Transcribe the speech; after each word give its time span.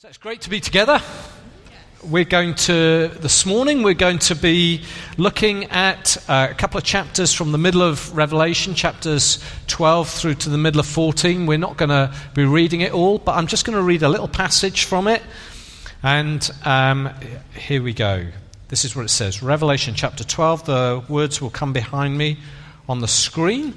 So 0.00 0.06
it's 0.06 0.16
great 0.16 0.42
to 0.42 0.50
be 0.50 0.60
together. 0.60 1.02
We're 2.04 2.22
going 2.22 2.54
to, 2.54 3.10
this 3.18 3.44
morning, 3.44 3.82
we're 3.82 3.94
going 3.94 4.20
to 4.20 4.36
be 4.36 4.84
looking 5.16 5.64
at 5.64 6.16
uh, 6.28 6.46
a 6.52 6.54
couple 6.54 6.78
of 6.78 6.84
chapters 6.84 7.32
from 7.32 7.50
the 7.50 7.58
middle 7.58 7.82
of 7.82 8.16
Revelation, 8.16 8.76
chapters 8.76 9.42
12 9.66 10.08
through 10.08 10.34
to 10.34 10.50
the 10.50 10.56
middle 10.56 10.78
of 10.78 10.86
14. 10.86 11.46
We're 11.46 11.58
not 11.58 11.76
going 11.76 11.88
to 11.88 12.14
be 12.32 12.44
reading 12.44 12.82
it 12.82 12.92
all, 12.92 13.18
but 13.18 13.32
I'm 13.32 13.48
just 13.48 13.64
going 13.64 13.76
to 13.76 13.82
read 13.82 14.04
a 14.04 14.08
little 14.08 14.28
passage 14.28 14.84
from 14.84 15.08
it. 15.08 15.20
And 16.04 16.48
um, 16.64 17.10
here 17.56 17.82
we 17.82 17.92
go. 17.92 18.28
This 18.68 18.84
is 18.84 18.94
what 18.94 19.04
it 19.04 19.08
says 19.08 19.42
Revelation 19.42 19.94
chapter 19.96 20.22
12. 20.22 20.64
The 20.64 21.02
words 21.08 21.42
will 21.42 21.50
come 21.50 21.72
behind 21.72 22.16
me 22.16 22.38
on 22.88 23.00
the 23.00 23.08
screen. 23.08 23.74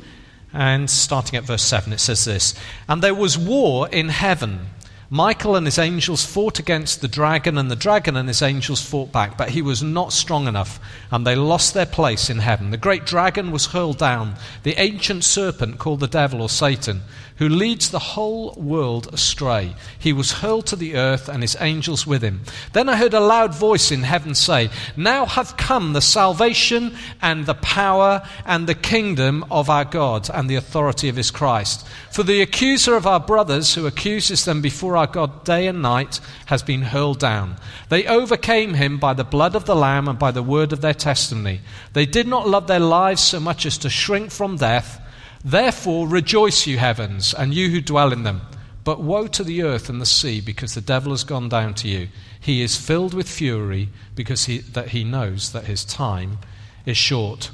And 0.54 0.88
starting 0.88 1.38
at 1.38 1.46
verse 1.46 1.64
7, 1.64 1.92
it 1.92 2.00
says 2.00 2.26
this 2.26 2.54
And 2.88 3.02
there 3.02 3.16
was 3.16 3.40
war 3.40 3.90
in 3.90 4.10
heaven. 4.10 4.68
Michael 5.14 5.58
and 5.58 5.68
his 5.68 5.78
angels 5.78 6.26
fought 6.26 6.58
against 6.58 7.02
the 7.02 7.08
dragon, 7.10 7.58
and 7.58 7.70
the 7.70 7.76
dragon 7.76 8.16
and 8.16 8.30
his 8.30 8.42
angels 8.42 8.82
fought 8.82 9.12
back, 9.12 9.38
but 9.38 9.50
he 9.50 9.62
was 9.62 9.84
not 9.84 10.14
strong 10.14 10.48
enough, 10.48 10.80
and 11.12 11.28
they 11.28 11.36
lost 11.36 11.74
their 11.74 11.86
place 11.86 12.30
in 12.30 12.40
heaven. 12.40 12.72
The 12.72 12.78
great 12.78 13.06
dragon 13.06 13.52
was 13.52 13.66
hurled 13.66 13.98
down, 13.98 14.36
the 14.64 14.82
ancient 14.82 15.26
serpent 15.26 15.80
called 15.80 16.00
the 16.00 16.08
devil 16.08 16.42
or 16.42 16.48
Satan, 16.48 17.02
who 17.36 17.50
leads 17.50 17.90
the 17.90 18.00
whole 18.00 18.54
world 18.54 19.14
astray. 19.14 19.76
He 20.00 20.14
was 20.14 20.32
hurled 20.32 20.68
to 20.68 20.78
the 20.78 20.96
earth, 20.96 21.28
and 21.28 21.42
his 21.42 21.58
angels 21.60 22.08
with 22.08 22.22
him. 22.22 22.44
Then 22.72 22.88
I 22.88 22.96
heard 22.96 23.14
a 23.14 23.20
loud 23.20 23.54
voice 23.54 23.92
in 23.92 24.04
heaven 24.04 24.34
say, 24.34 24.70
Now 24.96 25.26
have 25.26 25.58
come 25.58 25.92
the 25.92 26.02
salvation 26.02 26.96
and 27.22 27.46
the 27.46 27.56
power 27.56 28.26
and 28.46 28.66
the 28.66 28.76
kingdom 28.76 29.44
of 29.52 29.70
our 29.70 29.84
God 29.84 30.30
and 30.34 30.50
the 30.50 30.56
authority 30.56 31.10
of 31.10 31.18
his 31.18 31.32
Christ. 31.32 31.86
For 32.12 32.24
the 32.24 32.42
accuser 32.42 32.96
of 32.96 33.08
our 33.08 33.20
brothers, 33.20 33.74
who 33.74 33.88
accuses 33.88 34.46
them 34.46 34.62
before 34.62 35.01
our 35.02 35.08
God 35.08 35.44
day 35.44 35.66
and 35.66 35.82
night, 35.82 36.20
has 36.46 36.62
been 36.62 36.84
hurled 36.84 37.20
down. 37.20 37.56
They 37.90 38.06
overcame 38.06 38.76
him 38.76 39.00
by 39.00 39.14
the 39.14 39.24
blood 39.24 39.56
of 39.56 39.66
the 39.66 39.76
Lamb 39.76 40.08
and 40.08 40.20
by 40.20 40.30
the 40.32 40.44
word 40.44 40.72
of 40.72 40.82
their 40.82 40.94
testimony. 40.94 41.62
They 41.94 42.06
did 42.06 42.28
not 42.28 42.48
love 42.48 42.68
their 42.68 42.80
lives 42.80 43.24
so 43.24 43.40
much 43.40 43.66
as 43.66 43.80
to 43.80 43.90
shrink 43.90 44.32
from 44.32 44.58
death. 44.58 45.02
Therefore, 45.44 46.08
rejoice, 46.08 46.68
you 46.68 46.78
heavens, 46.78 47.34
and 47.34 47.54
you 47.54 47.70
who 47.70 47.82
dwell 47.82 48.14
in 48.14 48.22
them. 48.22 48.42
But 48.84 49.02
woe 49.02 49.28
to 49.28 49.44
the 49.44 49.64
earth 49.64 49.90
and 49.90 50.00
the 50.00 50.06
sea, 50.06 50.40
because 50.40 50.76
the 50.76 50.82
devil 50.82 51.12
has 51.12 51.24
gone 51.24 51.50
down 51.50 51.74
to 51.76 51.88
you. 51.88 52.10
He 52.40 52.62
is 52.62 52.78
filled 52.78 53.16
with 53.16 53.28
fury, 53.28 53.90
because 54.16 54.46
he, 54.46 54.60
that 54.60 54.90
he 54.90 55.04
knows 55.04 55.52
that 55.52 55.66
his 55.66 55.84
time 55.84 56.38
is 56.86 56.98
short. 56.98 57.50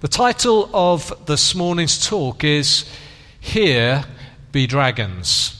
The 0.00 0.08
title 0.08 0.70
of 0.72 1.26
this 1.26 1.54
morning's 1.54 2.06
talk 2.06 2.44
is 2.44 2.84
Here 3.40 4.04
Be 4.52 4.66
Dragons. 4.66 5.55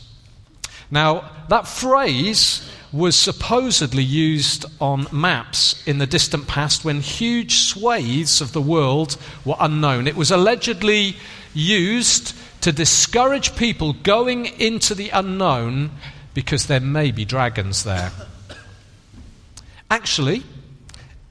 Now, 0.91 1.31
that 1.49 1.67
phrase 1.67 2.69
was 2.93 3.17
supposedly 3.17 4.03
used 4.03 4.65
on 4.81 5.07
maps 5.13 5.87
in 5.87 5.99
the 5.99 6.07
distant 6.07 6.47
past 6.47 6.85
when 6.85 7.01
huge 7.01 7.57
swathes 7.57 8.41
of 8.41 8.53
the 8.53 8.61
world 8.61 9.17
were 9.45 9.57
unknown. 9.61 10.07
It 10.07 10.17
was 10.17 10.31
allegedly 10.31 11.17
used 11.53 12.35
to 12.61 12.73
discourage 12.73 13.57
people 13.57 13.93
going 13.93 14.47
into 14.47 14.95
the 14.95 15.11
unknown 15.11 15.91
because 16.35 16.67
there 16.67 16.81
may 16.81 17.11
be 17.11 17.25
dragons 17.25 17.85
there. 17.85 18.13
Actually, 19.91 20.43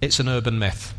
it's 0.01 0.19
an 0.19 0.29
urban 0.29 0.57
myth. 0.57 0.94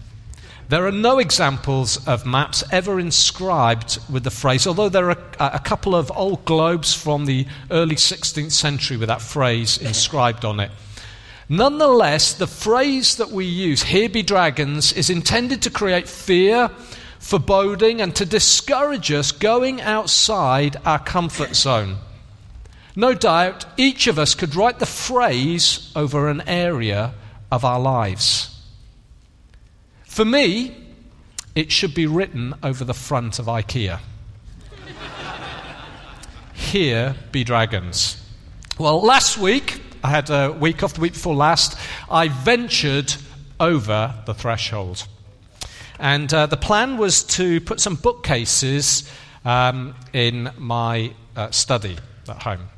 There 0.68 0.84
are 0.84 0.92
no 0.92 1.20
examples 1.20 2.04
of 2.08 2.26
maps 2.26 2.64
ever 2.72 2.98
inscribed 2.98 4.00
with 4.10 4.24
the 4.24 4.32
phrase, 4.32 4.66
although 4.66 4.88
there 4.88 5.10
are 5.10 5.18
a 5.38 5.60
couple 5.60 5.94
of 5.94 6.10
old 6.16 6.44
globes 6.44 6.92
from 6.92 7.26
the 7.26 7.46
early 7.70 7.94
16th 7.94 8.50
century 8.50 8.96
with 8.96 9.06
that 9.06 9.22
phrase 9.22 9.78
inscribed 9.78 10.44
on 10.44 10.58
it. 10.58 10.72
Nonetheless, 11.48 12.34
the 12.34 12.48
phrase 12.48 13.14
that 13.18 13.30
we 13.30 13.44
use, 13.44 13.84
here 13.84 14.08
be 14.08 14.24
dragons, 14.24 14.92
is 14.92 15.08
intended 15.08 15.62
to 15.62 15.70
create 15.70 16.08
fear, 16.08 16.68
foreboding, 17.20 18.00
and 18.00 18.16
to 18.16 18.26
discourage 18.26 19.12
us 19.12 19.30
going 19.30 19.80
outside 19.80 20.76
our 20.84 20.98
comfort 20.98 21.54
zone. 21.54 21.98
No 22.96 23.14
doubt, 23.14 23.66
each 23.76 24.08
of 24.08 24.18
us 24.18 24.34
could 24.34 24.56
write 24.56 24.80
the 24.80 24.86
phrase 24.86 25.92
over 25.94 26.28
an 26.28 26.40
area 26.48 27.14
of 27.52 27.64
our 27.64 27.78
lives. 27.78 28.55
For 30.16 30.24
me, 30.24 30.74
it 31.54 31.70
should 31.70 31.94
be 31.94 32.06
written 32.06 32.54
over 32.62 32.86
the 32.86 32.94
front 32.94 33.38
of 33.38 33.44
IKEA. 33.48 34.00
Here 36.54 37.14
be 37.32 37.44
dragons. 37.44 38.16
Well, 38.78 39.02
last 39.02 39.36
week, 39.36 39.82
I 40.02 40.08
had 40.08 40.30
a 40.30 40.52
week 40.52 40.82
off 40.82 40.94
the 40.94 41.02
week 41.02 41.12
before 41.12 41.34
last, 41.34 41.78
I 42.10 42.28
ventured 42.28 43.14
over 43.60 44.14
the 44.24 44.32
threshold. 44.32 45.06
And 45.98 46.32
uh, 46.32 46.46
the 46.46 46.56
plan 46.56 46.96
was 46.96 47.22
to 47.36 47.60
put 47.60 47.78
some 47.78 47.96
bookcases 47.96 49.06
um, 49.44 49.94
in 50.14 50.50
my 50.56 51.12
uh, 51.36 51.50
study 51.50 51.98
at 52.26 52.42
home. 52.42 52.68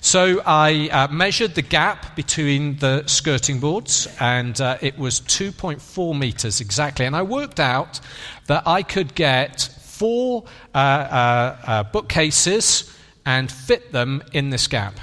So 0.00 0.42
I 0.46 0.88
uh, 0.88 1.08
measured 1.08 1.54
the 1.54 1.62
gap 1.62 2.16
between 2.16 2.76
the 2.76 3.04
skirting 3.06 3.60
boards, 3.60 4.08
and 4.18 4.58
uh, 4.58 4.78
it 4.80 4.98
was 4.98 5.20
2.4 5.20 6.18
meters 6.18 6.60
exactly. 6.60 7.04
And 7.04 7.14
I 7.14 7.22
worked 7.22 7.60
out 7.60 8.00
that 8.46 8.66
I 8.66 8.82
could 8.82 9.14
get 9.14 9.68
four 9.82 10.44
uh, 10.74 10.78
uh, 10.78 11.56
uh 11.66 11.82
bookcases 11.84 12.90
and 13.26 13.52
fit 13.52 13.92
them 13.92 14.22
in 14.32 14.48
this 14.48 14.66
gap, 14.66 14.94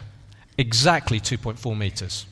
exactly 0.58 1.19
2.4 1.19 1.78
meters. 1.78 2.25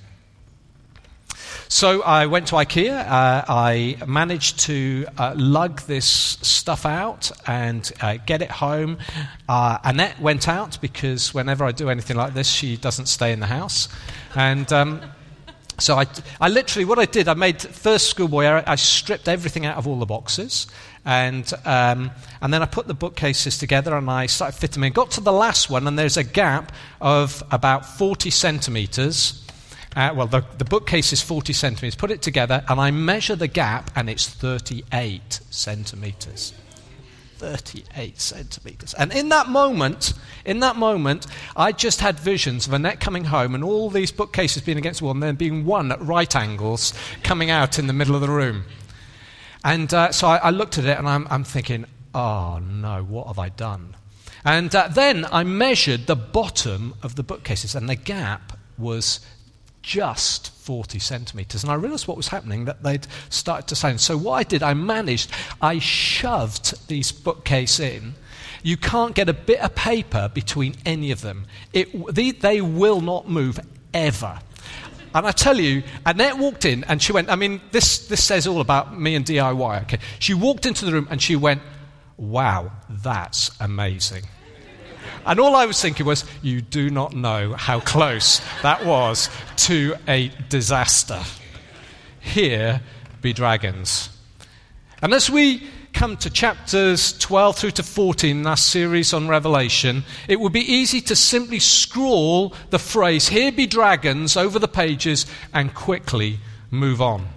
So 1.68 2.04
I 2.04 2.28
went 2.28 2.48
to 2.48 2.56
IKEA. 2.56 2.92
Uh, 2.92 3.44
I 3.48 3.98
managed 4.06 4.60
to 4.62 5.08
uh, 5.18 5.34
lug 5.36 5.82
this 5.82 6.06
stuff 6.06 6.86
out 6.86 7.32
and 7.48 7.92
uh, 8.02 8.18
get 8.26 8.42
it 8.42 8.52
home. 8.52 9.00
Uh, 9.50 9.80
Annette 9.84 10.20
went 10.22 10.48
out 10.48 10.80
because 10.80 11.34
whenever 11.34 11.66
I 11.66 11.72
do 11.72 11.90
anything 11.90 12.18
like 12.18 12.34
this, 12.34 12.48
she 12.48 12.78
doesn't 12.78 13.08
stay 13.08 13.32
in 13.32 13.40
the 13.40 13.48
house. 13.48 13.90
And. 14.36 14.72
Um, 14.72 15.02
so 15.78 15.98
I, 15.98 16.06
I 16.40 16.48
literally, 16.48 16.86
what 16.86 17.00
I 17.00 17.06
did, 17.06 17.28
I 17.28 17.34
made 17.34 17.62
first 17.62 18.10
schoolboy 18.10 18.46
error. 18.46 18.64
I 18.66 18.76
stripped 18.76 19.28
everything 19.28 19.66
out 19.66 19.76
of 19.76 19.90
all 19.90 20.00
the 20.00 20.06
boxes, 20.06 20.68
and 21.04 21.52
um, 21.66 22.12
and 22.42 22.54
then 22.54 22.62
I 22.62 22.66
put 22.66 22.88
the 22.88 22.94
bookcases 22.94 23.58
together 23.58 23.94
and 23.98 24.10
I 24.10 24.28
started 24.28 24.58
fitting 24.58 24.76
them 24.76 24.84
in. 24.86 24.94
Got 24.94 25.12
to 25.12 25.22
the 25.22 25.34
last 25.34 25.70
one, 25.70 25.86
and 25.86 26.00
there's 26.00 26.16
a 26.16 26.24
gap 26.24 26.72
of 27.02 27.44
about 27.52 27.86
40 27.86 28.30
centimeters 28.30 29.45
uh, 29.96 30.14
well, 30.14 30.28
the, 30.28 30.44
the 30.58 30.66
bookcase 30.66 31.14
is 31.14 31.22
40 31.22 31.54
centimetres. 31.54 31.96
Put 31.96 32.12
it 32.12 32.22
together, 32.22 32.64
and 32.68 32.80
I 32.80 32.92
measure 32.92 33.36
the 33.36 33.48
gap, 33.48 33.92
and 33.96 34.10
it's 34.10 34.28
38 34.28 35.40
centimetres. 35.50 36.54
38 37.38 38.20
centimetres. 38.20 38.94
And 38.94 39.14
in 39.14 39.30
that 39.30 39.48
moment, 39.48 40.14
in 40.46 40.60
that 40.62 40.76
moment, 40.76 41.28
I 41.56 41.72
just 41.72 42.02
had 42.02 42.20
visions 42.20 42.68
of 42.68 42.74
Annette 42.74 43.00
coming 43.00 43.26
home 43.26 43.56
and 43.56 43.64
all 43.64 43.90
these 43.90 44.12
bookcases 44.12 44.64
being 44.64 44.78
against 44.78 45.00
the 45.00 45.06
wall 45.06 45.14
and 45.14 45.24
then 45.24 45.36
being 45.36 45.66
one 45.66 45.92
at 45.92 46.02
right 46.02 46.34
angles 46.36 46.94
coming 47.24 47.50
out 47.50 47.78
in 47.78 47.88
the 47.88 47.94
middle 47.94 48.16
of 48.16 48.22
the 48.22 48.30
room. 48.30 48.64
And 49.64 49.94
uh, 49.94 50.12
so 50.12 50.28
I, 50.28 50.38
I, 50.38 50.50
looked 50.52 50.78
at 50.78 50.86
it 50.86 50.98
and 50.98 51.10
I'm, 51.10 51.28
I'm, 51.30 51.44
thinking, 51.44 51.86
oh 52.14 52.60
no, 52.60 53.04
what 53.04 53.28
have 53.28 53.40
I 53.40 53.50
done? 53.50 53.96
And 54.46 54.74
uh, 54.76 54.88
then 54.90 55.26
I 55.32 55.44
measured 55.44 56.06
the 56.06 56.16
bottom 56.16 56.94
of 57.02 57.16
the 57.16 57.24
bookcases 57.24 57.74
and 57.76 57.90
the 57.90 57.96
gap 57.96 58.58
was 58.78 59.26
just 59.86 60.50
40 60.50 60.98
centimeters. 60.98 61.64
And 61.64 61.72
I 61.72 61.76
realized 61.76 62.08
what 62.08 62.18
was 62.18 62.30
happening, 62.30 62.66
that 62.66 62.82
they'd 62.82 63.06
started 63.30 63.68
to 63.68 63.76
sound. 63.76 64.02
So, 64.02 64.18
what 64.18 64.34
I 64.34 64.44
did, 64.44 64.64
I 64.64 64.74
managed, 64.74 65.30
I 65.62 65.78
shoved 65.78 66.88
these 66.88 67.12
bookcase 67.12 67.80
in. 67.80 68.16
You 68.64 68.78
can't 68.78 69.14
get 69.14 69.30
a 69.30 69.34
bit 69.34 69.60
of 69.60 69.76
paper 69.76 70.30
between 70.34 70.76
any 70.88 71.12
of 71.12 71.22
them. 71.22 71.46
It, 71.72 72.16
they, 72.16 72.32
they 72.32 72.62
will 72.62 73.00
not 73.00 73.30
move 73.30 73.60
ever. 73.94 74.40
And 75.14 75.28
I 75.28 75.32
tell 75.32 75.60
you, 75.60 75.84
Annette 76.04 76.40
walked 76.40 76.66
in 76.66 76.84
and 76.86 77.02
she 77.02 77.14
went, 77.14 77.30
I 77.30 77.36
mean, 77.36 77.62
this, 77.72 78.08
this 78.08 78.24
says 78.24 78.48
all 78.48 78.62
about 78.62 79.00
me 79.00 79.14
and 79.14 79.24
DIY, 79.24 79.84
okay? 79.84 80.00
She 80.18 80.34
walked 80.34 80.66
into 80.66 80.84
the 80.84 80.92
room 80.92 81.08
and 81.12 81.22
she 81.22 81.36
went, 81.36 81.62
Wow, 82.18 82.72
that's 82.90 83.52
amazing. 83.60 84.24
And 85.26 85.40
all 85.40 85.56
I 85.56 85.66
was 85.66 85.82
thinking 85.82 86.06
was, 86.06 86.24
you 86.44 86.62
do 86.62 86.90
not 86.90 87.14
know 87.14 87.54
how 87.54 87.80
close 87.80 88.42
that 88.62 88.86
was 88.86 89.30
to 89.58 89.96
a 90.08 90.32
disaster. 90.50 91.24
Here 92.20 92.82
be 93.22 93.34
dragons. 93.34 94.10
And 95.02 95.14
as 95.14 95.30
we 95.30 95.68
come 95.94 96.18
to 96.18 96.30
chapters 96.30 97.18
12 97.18 97.58
through 97.58 97.72
to 97.72 97.84
14 97.84 98.38
in 98.38 98.46
our 98.46 98.58
series 98.58 99.14
on 99.14 99.28
Revelation, 99.28 100.04
it 100.28 100.40
would 100.40 100.54
be 100.54 100.72
easy 100.72 101.02
to 101.02 101.16
simply 101.16 101.60
scrawl 101.60 102.54
the 102.70 102.80
phrase, 102.80 103.30
Here 103.30 103.52
be 103.52 103.66
dragons, 103.66 104.38
over 104.38 104.60
the 104.60 104.68
pages 104.68 105.26
and 105.54 105.74
quickly 105.74 106.40
move 106.70 107.02
on. 107.02 107.30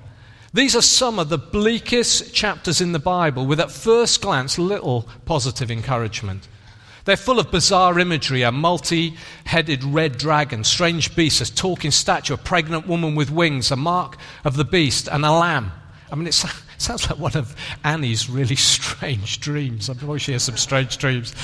These 0.52 0.75
are 0.75 0.82
some 0.82 1.19
of 1.19 1.29
the 1.29 1.38
bleakest 1.38 2.35
chapters 2.35 2.81
in 2.81 2.93
the 2.93 2.99
Bible 2.99 3.46
with, 3.46 3.61
at 3.61 3.70
first 3.70 4.20
glance, 4.20 4.58
little 4.58 5.08
positive 5.25 5.70
encouragement. 5.70 6.49
They're 7.09 7.17
full 7.17 7.39
of 7.39 7.51
bizarre 7.51 7.99
imagery 7.99 8.43
a 8.43 8.53
multi 8.53 9.15
headed 9.47 9.83
red 9.83 10.19
dragon, 10.19 10.63
strange 10.63 11.17
beasts, 11.17 11.41
a 11.41 11.51
talking 11.51 11.91
statue, 11.91 12.35
a 12.35 12.37
pregnant 12.37 12.87
woman 12.87 13.15
with 13.15 13.31
wings, 13.31 13.71
a 13.71 13.77
mark 13.77 14.19
of 14.45 14.57
the 14.57 14.65
beast, 14.67 15.09
and 15.11 15.25
a 15.25 15.33
lamb. 15.33 15.73
I 16.13 16.17
mean, 16.17 16.27
it 16.27 16.35
sounds 16.77 17.09
like 17.09 17.19
one 17.19 17.35
of 17.35 17.57
Annie's 17.83 18.29
really 18.29 18.57
strange 18.57 19.41
dreams. 19.41 19.89
I'm 19.89 19.99
sure 19.99 20.19
she 20.19 20.33
has 20.33 20.43
some 20.43 20.59
strange 20.59 20.99
dreams. 20.99 21.35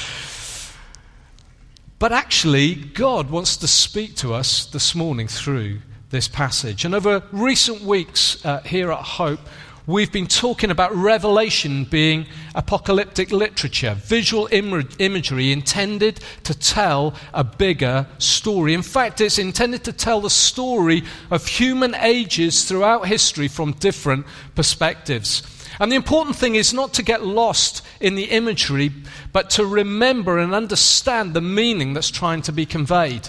But 1.98 2.12
actually, 2.12 2.74
God 2.74 3.30
wants 3.30 3.56
to 3.56 3.66
speak 3.66 4.16
to 4.16 4.34
us 4.34 4.66
this 4.66 4.94
morning 4.94 5.28
through 5.28 5.78
this 6.10 6.28
passage. 6.28 6.84
And 6.84 6.94
over 6.94 7.22
recent 7.32 7.80
weeks 7.80 8.44
uh, 8.44 8.60
here 8.60 8.92
at 8.92 9.00
Hope, 9.02 9.40
we've 9.86 10.12
been 10.12 10.26
talking 10.26 10.70
about 10.70 10.94
Revelation 10.94 11.84
being 11.84 12.26
apocalyptic 12.54 13.30
literature, 13.30 13.94
visual 13.94 14.48
Im- 14.50 14.88
imagery 14.98 15.52
intended 15.52 16.20
to 16.44 16.58
tell 16.58 17.14
a 17.34 17.44
bigger 17.44 18.06
story. 18.18 18.72
In 18.74 18.82
fact, 18.82 19.20
it's 19.20 19.38
intended 19.38 19.84
to 19.84 19.92
tell 19.92 20.20
the 20.20 20.30
story 20.30 21.02
of 21.30 21.46
human 21.46 21.94
ages 21.96 22.64
throughout 22.64 23.06
history 23.06 23.48
from 23.48 23.72
different 23.72 24.26
perspectives. 24.54 25.42
And 25.80 25.90
the 25.90 25.96
important 25.96 26.36
thing 26.36 26.54
is 26.54 26.72
not 26.72 26.94
to 26.94 27.02
get 27.02 27.24
lost 27.24 27.82
in 28.00 28.14
the 28.14 28.30
imagery, 28.30 28.92
but 29.32 29.50
to 29.50 29.66
remember 29.66 30.38
and 30.38 30.54
understand 30.54 31.34
the 31.34 31.40
meaning 31.40 31.92
that's 31.92 32.10
trying 32.10 32.42
to 32.42 32.52
be 32.52 32.64
conveyed. 32.64 33.28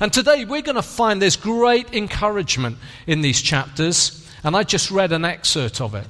And 0.00 0.12
today 0.12 0.44
we're 0.44 0.62
going 0.62 0.76
to 0.76 0.82
find 0.82 1.22
there's 1.22 1.36
great 1.36 1.92
encouragement 1.94 2.78
in 3.06 3.20
these 3.20 3.40
chapters 3.40 4.21
and 4.44 4.56
I 4.56 4.62
just 4.62 4.90
read 4.90 5.12
an 5.12 5.24
excerpt 5.24 5.80
of 5.80 5.94
it. 5.94 6.06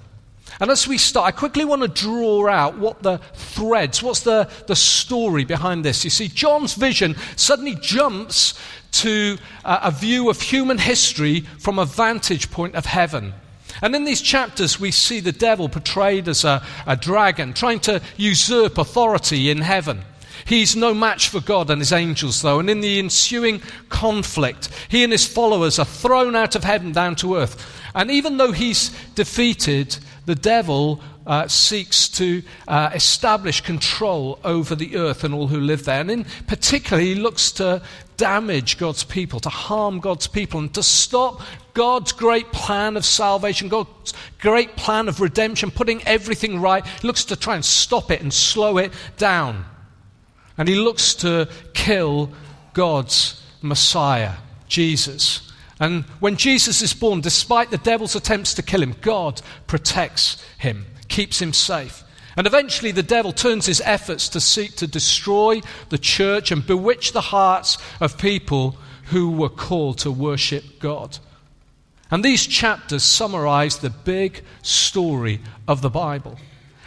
And 0.60 0.70
as 0.70 0.86
we 0.86 0.98
start, 0.98 1.26
I 1.26 1.36
quickly 1.36 1.64
want 1.64 1.82
to 1.82 1.88
draw 1.88 2.48
out 2.48 2.78
what 2.78 3.02
the 3.02 3.18
threads, 3.34 4.02
what's 4.02 4.20
the, 4.20 4.48
the 4.66 4.76
story 4.76 5.44
behind 5.44 5.84
this. 5.84 6.04
You 6.04 6.10
see, 6.10 6.28
John's 6.28 6.74
vision 6.74 7.16
suddenly 7.36 7.74
jumps 7.80 8.58
to 8.92 9.38
a, 9.64 9.90
view 9.90 10.28
of 10.28 10.40
human 10.40 10.78
history 10.78 11.40
from 11.58 11.78
a 11.78 11.86
vantage 11.86 12.50
point 12.50 12.74
of 12.74 12.84
heaven. 12.84 13.32
And 13.80 13.96
in 13.96 14.04
these 14.04 14.20
chapters, 14.20 14.78
we 14.78 14.90
see 14.90 15.20
the 15.20 15.32
devil 15.32 15.68
portrayed 15.68 16.28
as 16.28 16.44
a, 16.44 16.62
a 16.86 16.96
dragon, 16.96 17.54
trying 17.54 17.80
to 17.80 18.02
usurp 18.18 18.76
authority 18.76 19.50
in 19.50 19.62
heaven. 19.62 20.02
He's 20.44 20.76
no 20.76 20.92
match 20.92 21.28
for 21.28 21.40
God 21.40 21.70
and 21.70 21.80
his 21.80 21.92
angels, 21.92 22.42
though, 22.42 22.60
and 22.60 22.68
in 22.68 22.80
the 22.80 22.98
ensuing 22.98 23.62
conflict, 23.88 24.68
he 24.88 25.02
and 25.04 25.12
his 25.12 25.26
followers 25.26 25.78
are 25.78 25.86
thrown 25.86 26.36
out 26.36 26.54
of 26.54 26.64
heaven 26.64 26.92
down 26.92 27.16
to 27.16 27.36
earth. 27.36 27.80
And 27.94 28.10
even 28.10 28.36
though 28.36 28.52
he's 28.52 28.90
defeated, 29.14 29.98
the 30.24 30.34
devil 30.34 31.00
uh, 31.26 31.46
seeks 31.48 32.08
to 32.08 32.42
uh, 32.66 32.90
establish 32.94 33.60
control 33.60 34.38
over 34.44 34.74
the 34.74 34.96
earth 34.96 35.24
and 35.24 35.34
all 35.34 35.48
who 35.48 35.60
live 35.60 35.84
there. 35.84 36.00
And 36.00 36.10
in 36.10 36.24
particular, 36.46 37.00
he 37.02 37.14
looks 37.14 37.52
to 37.52 37.82
damage 38.16 38.78
God's 38.78 39.04
people, 39.04 39.40
to 39.40 39.48
harm 39.48 40.00
God's 40.00 40.26
people, 40.26 40.60
and 40.60 40.72
to 40.74 40.82
stop 40.82 41.42
God's 41.74 42.12
great 42.12 42.52
plan 42.52 42.96
of 42.96 43.04
salvation, 43.04 43.68
God's 43.68 44.14
great 44.38 44.76
plan 44.76 45.08
of 45.08 45.20
redemption, 45.20 45.70
putting 45.70 46.02
everything 46.04 46.60
right. 46.60 46.84
He 46.86 47.06
looks 47.06 47.24
to 47.26 47.36
try 47.36 47.54
and 47.54 47.64
stop 47.64 48.10
it 48.10 48.20
and 48.20 48.32
slow 48.32 48.78
it 48.78 48.92
down. 49.16 49.64
And 50.58 50.68
he 50.68 50.74
looks 50.74 51.14
to 51.16 51.48
kill 51.72 52.30
God's 52.74 53.42
Messiah, 53.62 54.34
Jesus. 54.68 55.51
And 55.82 56.04
when 56.20 56.36
Jesus 56.36 56.80
is 56.80 56.94
born, 56.94 57.22
despite 57.22 57.72
the 57.72 57.76
devil's 57.76 58.14
attempts 58.14 58.54
to 58.54 58.62
kill 58.62 58.84
him, 58.84 58.94
God 59.00 59.42
protects 59.66 60.40
him, 60.56 60.86
keeps 61.08 61.42
him 61.42 61.52
safe. 61.52 62.04
And 62.36 62.46
eventually, 62.46 62.92
the 62.92 63.02
devil 63.02 63.32
turns 63.32 63.66
his 63.66 63.82
efforts 63.84 64.28
to 64.28 64.40
seek 64.40 64.76
to 64.76 64.86
destroy 64.86 65.60
the 65.88 65.98
church 65.98 66.52
and 66.52 66.64
bewitch 66.64 67.10
the 67.10 67.20
hearts 67.20 67.78
of 68.00 68.16
people 68.16 68.76
who 69.06 69.32
were 69.32 69.48
called 69.48 69.98
to 69.98 70.12
worship 70.12 70.78
God. 70.78 71.18
And 72.12 72.24
these 72.24 72.46
chapters 72.46 73.02
summarize 73.02 73.78
the 73.78 73.90
big 73.90 74.44
story 74.62 75.40
of 75.66 75.82
the 75.82 75.90
Bible. 75.90 76.38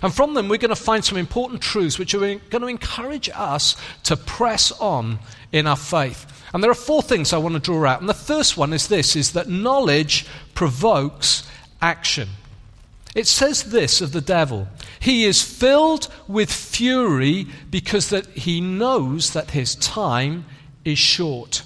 And 0.01 0.13
from 0.13 0.33
them, 0.33 0.49
we're 0.49 0.57
going 0.57 0.69
to 0.69 0.75
find 0.75 1.03
some 1.03 1.17
important 1.17 1.61
truths 1.61 1.97
which 1.97 2.13
are 2.13 2.19
going 2.19 2.41
to 2.49 2.67
encourage 2.67 3.29
us 3.33 3.75
to 4.03 4.17
press 4.17 4.71
on 4.73 5.19
in 5.51 5.67
our 5.67 5.77
faith. 5.77 6.25
And 6.53 6.63
there 6.63 6.71
are 6.71 6.75
four 6.75 7.01
things 7.01 7.33
I 7.33 7.37
want 7.37 7.55
to 7.55 7.59
draw 7.59 7.85
out. 7.85 8.01
And 8.01 8.09
the 8.09 8.13
first 8.13 8.57
one 8.57 8.73
is 8.73 8.87
this 8.87 9.15
is 9.15 9.33
that 9.33 9.49
knowledge 9.49 10.25
provokes 10.53 11.49
action. 11.81 12.29
It 13.15 13.27
says 13.27 13.63
this 13.63 14.01
of 14.01 14.11
the 14.11 14.21
devil. 14.21 14.67
He 14.99 15.23
is 15.23 15.41
filled 15.41 16.09
with 16.27 16.51
fury 16.51 17.47
because 17.71 18.09
that 18.09 18.27
he 18.27 18.59
knows 18.59 19.31
that 19.31 19.51
his 19.51 19.75
time 19.75 20.45
is 20.83 20.99
short. 20.99 21.63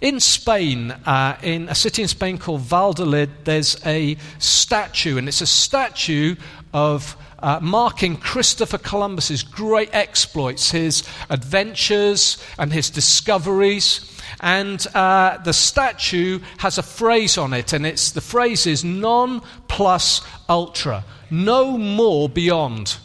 In 0.00 0.20
Spain, 0.20 0.92
uh, 0.92 1.36
in 1.42 1.68
a 1.68 1.74
city 1.74 2.02
in 2.02 2.08
Spain 2.08 2.38
called 2.38 2.60
Valladolid, 2.60 3.30
there's 3.44 3.84
a 3.84 4.16
statue, 4.38 5.18
and 5.18 5.26
it's 5.26 5.40
a 5.40 5.46
statue 5.46 6.36
of 6.72 7.16
uh, 7.40 7.58
marking 7.60 8.16
Christopher 8.16 8.78
Columbus's 8.78 9.42
great 9.42 9.90
exploits, 9.92 10.70
his 10.70 11.02
adventures 11.30 12.38
and 12.58 12.72
his 12.72 12.90
discoveries. 12.90 14.16
And 14.40 14.86
uh, 14.94 15.38
the 15.38 15.52
statue 15.52 16.38
has 16.58 16.78
a 16.78 16.82
phrase 16.82 17.36
on 17.36 17.52
it, 17.52 17.72
and 17.72 17.84
it's 17.84 18.12
the 18.12 18.20
phrase 18.20 18.68
is 18.68 18.84
non 18.84 19.42
plus 19.66 20.20
ultra, 20.48 21.04
no 21.28 21.76
more 21.76 22.28
beyond. 22.28 22.98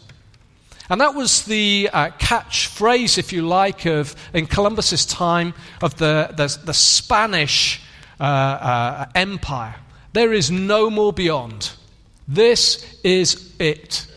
And 0.89 0.99
that 0.99 1.15
was 1.15 1.45
the 1.45 1.89
uh, 1.93 2.09
catchphrase, 2.19 3.17
if 3.17 3.31
you 3.31 3.47
like, 3.47 3.85
of 3.85 4.15
in 4.33 4.47
Columbus's 4.47 5.05
time 5.05 5.53
of 5.81 5.95
the, 5.95 6.33
the, 6.35 6.59
the 6.65 6.73
Spanish 6.73 7.81
uh, 8.19 8.23
uh, 8.23 9.05
Empire. 9.15 9.75
There 10.11 10.33
is 10.33 10.51
no 10.51 10.89
more 10.89 11.13
beyond. 11.13 11.71
This 12.27 12.99
is 13.03 13.53
it. 13.59 14.07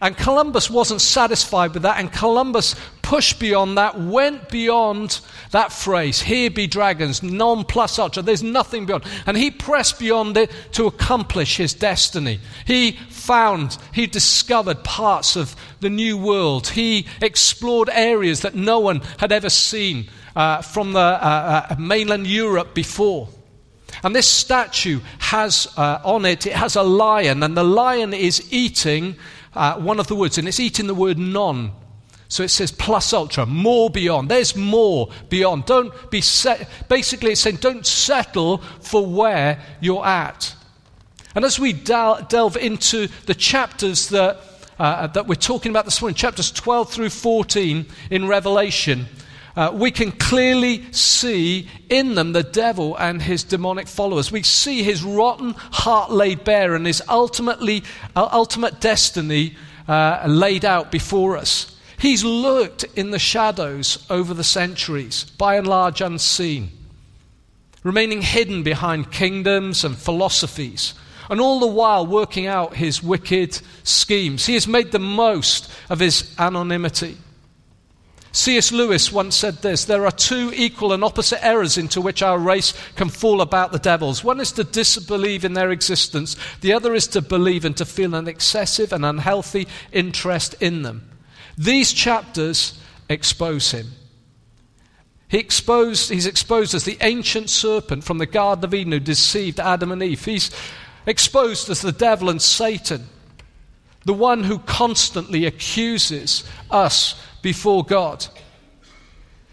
And 0.00 0.16
Columbus 0.16 0.70
wasn't 0.70 1.00
satisfied 1.00 1.74
with 1.74 1.82
that, 1.82 1.98
and 1.98 2.12
Columbus 2.12 2.74
pushed 3.10 3.40
beyond 3.40 3.76
that, 3.76 3.98
went 3.98 4.48
beyond 4.48 5.20
that 5.50 5.72
phrase, 5.72 6.22
here 6.22 6.48
be 6.48 6.68
dragons, 6.68 7.24
non 7.24 7.64
plus 7.64 7.98
ultra, 7.98 8.22
there's 8.22 8.44
nothing 8.44 8.86
beyond. 8.86 9.02
And 9.26 9.36
he 9.36 9.50
pressed 9.50 9.98
beyond 9.98 10.36
it 10.36 10.48
to 10.74 10.86
accomplish 10.86 11.56
his 11.56 11.74
destiny. 11.74 12.38
He 12.68 12.92
found, 12.92 13.78
he 13.92 14.06
discovered 14.06 14.84
parts 14.84 15.34
of 15.34 15.56
the 15.80 15.90
new 15.90 16.16
world. 16.16 16.68
He 16.68 17.08
explored 17.20 17.90
areas 17.92 18.42
that 18.42 18.54
no 18.54 18.78
one 18.78 19.00
had 19.18 19.32
ever 19.32 19.50
seen 19.50 20.08
uh, 20.36 20.62
from 20.62 20.92
the 20.92 21.00
uh, 21.00 21.66
uh, 21.68 21.76
mainland 21.80 22.28
Europe 22.28 22.74
before. 22.74 23.28
And 24.04 24.14
this 24.14 24.28
statue 24.28 25.00
has 25.18 25.66
uh, 25.76 25.98
on 26.04 26.24
it, 26.24 26.46
it 26.46 26.52
has 26.52 26.76
a 26.76 26.84
lion, 26.84 27.42
and 27.42 27.56
the 27.56 27.64
lion 27.64 28.14
is 28.14 28.52
eating 28.52 29.16
uh, 29.52 29.80
one 29.80 29.98
of 29.98 30.06
the 30.06 30.14
words, 30.14 30.38
and 30.38 30.46
it's 30.46 30.60
eating 30.60 30.86
the 30.86 30.94
word 30.94 31.18
non. 31.18 31.72
So 32.30 32.44
it 32.44 32.50
says 32.50 32.70
plus 32.70 33.12
ultra, 33.12 33.44
more 33.44 33.90
beyond. 33.90 34.30
There's 34.30 34.54
more 34.54 35.10
beyond. 35.28 35.66
Don't 35.66 35.92
be 36.12 36.20
set. 36.20 36.70
Basically, 36.88 37.32
it's 37.32 37.40
saying 37.40 37.56
don't 37.56 37.84
settle 37.84 38.58
for 38.58 39.04
where 39.04 39.60
you're 39.80 40.06
at. 40.06 40.54
And 41.34 41.44
as 41.44 41.58
we 41.58 41.72
del- 41.72 42.22
delve 42.28 42.56
into 42.56 43.08
the 43.26 43.34
chapters 43.34 44.10
that, 44.10 44.38
uh, 44.78 45.08
that 45.08 45.26
we're 45.26 45.34
talking 45.34 45.70
about 45.70 45.86
this 45.86 46.00
morning, 46.00 46.14
chapters 46.14 46.52
12 46.52 46.92
through 46.92 47.10
14 47.10 47.86
in 48.10 48.28
Revelation, 48.28 49.06
uh, 49.56 49.72
we 49.74 49.90
can 49.90 50.12
clearly 50.12 50.84
see 50.92 51.68
in 51.88 52.14
them 52.14 52.32
the 52.32 52.44
devil 52.44 52.96
and 52.96 53.22
his 53.22 53.42
demonic 53.42 53.88
followers. 53.88 54.30
We 54.30 54.44
see 54.44 54.84
his 54.84 55.02
rotten 55.02 55.54
heart 55.54 56.12
laid 56.12 56.44
bare 56.44 56.76
and 56.76 56.86
his 56.86 57.02
ultimately, 57.08 57.82
uh, 58.14 58.28
ultimate 58.30 58.80
destiny 58.80 59.56
uh, 59.88 60.24
laid 60.28 60.64
out 60.64 60.92
before 60.92 61.36
us. 61.36 61.76
He's 62.00 62.24
lurked 62.24 62.84
in 62.96 63.10
the 63.10 63.18
shadows 63.18 64.06
over 64.08 64.32
the 64.32 64.42
centuries, 64.42 65.24
by 65.36 65.56
and 65.56 65.66
large 65.66 66.00
unseen, 66.00 66.70
remaining 67.82 68.22
hidden 68.22 68.62
behind 68.62 69.12
kingdoms 69.12 69.84
and 69.84 69.94
philosophies, 69.94 70.94
and 71.28 71.42
all 71.42 71.60
the 71.60 71.66
while 71.66 72.06
working 72.06 72.46
out 72.46 72.74
his 72.74 73.02
wicked 73.02 73.60
schemes. 73.82 74.46
He 74.46 74.54
has 74.54 74.66
made 74.66 74.92
the 74.92 74.98
most 74.98 75.70
of 75.90 76.00
his 76.00 76.34
anonymity. 76.38 77.18
C.S. 78.32 78.72
Lewis 78.72 79.12
once 79.12 79.36
said 79.36 79.56
this 79.56 79.84
There 79.84 80.06
are 80.06 80.10
two 80.10 80.52
equal 80.54 80.94
and 80.94 81.04
opposite 81.04 81.44
errors 81.44 81.76
into 81.76 82.00
which 82.00 82.22
our 82.22 82.38
race 82.38 82.72
can 82.96 83.10
fall 83.10 83.42
about 83.42 83.72
the 83.72 83.78
devils. 83.78 84.24
One 84.24 84.40
is 84.40 84.52
to 84.52 84.64
disbelieve 84.64 85.44
in 85.44 85.52
their 85.52 85.70
existence, 85.70 86.34
the 86.62 86.72
other 86.72 86.94
is 86.94 87.06
to 87.08 87.20
believe 87.20 87.66
and 87.66 87.76
to 87.76 87.84
feel 87.84 88.14
an 88.14 88.26
excessive 88.26 88.90
and 88.94 89.04
unhealthy 89.04 89.68
interest 89.92 90.54
in 90.62 90.80
them. 90.80 91.10
These 91.60 91.92
chapters 91.92 92.80
expose 93.10 93.70
him. 93.70 93.88
He 95.28 95.36
exposed, 95.36 96.08
he's 96.10 96.24
exposed 96.24 96.74
as 96.74 96.84
the 96.84 96.96
ancient 97.02 97.50
serpent 97.50 98.02
from 98.02 98.16
the 98.16 98.24
Garden 98.24 98.64
of 98.64 98.72
Eden 98.72 98.92
who 98.92 98.98
deceived 98.98 99.60
Adam 99.60 99.92
and 99.92 100.02
Eve. 100.02 100.24
He's 100.24 100.50
exposed 101.04 101.68
as 101.68 101.82
the 101.82 101.92
devil 101.92 102.30
and 102.30 102.40
Satan 102.40 103.06
the 104.06 104.14
one 104.14 104.42
who 104.42 104.58
constantly 104.60 105.44
accuses 105.44 106.44
us 106.70 107.22
before 107.42 107.84
God. 107.84 108.26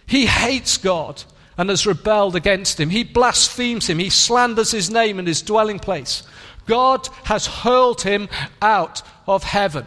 He 0.05 0.27
hates 0.27 0.77
God 0.77 1.21
and 1.57 1.69
has 1.69 1.85
rebelled 1.85 2.37
against 2.37 2.79
him. 2.79 2.89
He 2.89 3.03
blasphemes 3.03 3.89
him. 3.89 3.99
He 3.99 4.09
slanders 4.09 4.71
his 4.71 4.89
name 4.89 5.19
and 5.19 5.27
his 5.27 5.41
dwelling 5.41 5.79
place. 5.79 6.23
God 6.67 7.09
has 7.25 7.47
hurled 7.47 8.01
him 8.01 8.29
out 8.61 9.01
of 9.27 9.43
heaven. 9.43 9.85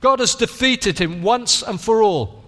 God 0.00 0.20
has 0.20 0.34
defeated 0.34 0.98
him 0.98 1.22
once 1.22 1.62
and 1.62 1.80
for 1.80 2.02
all. 2.02 2.44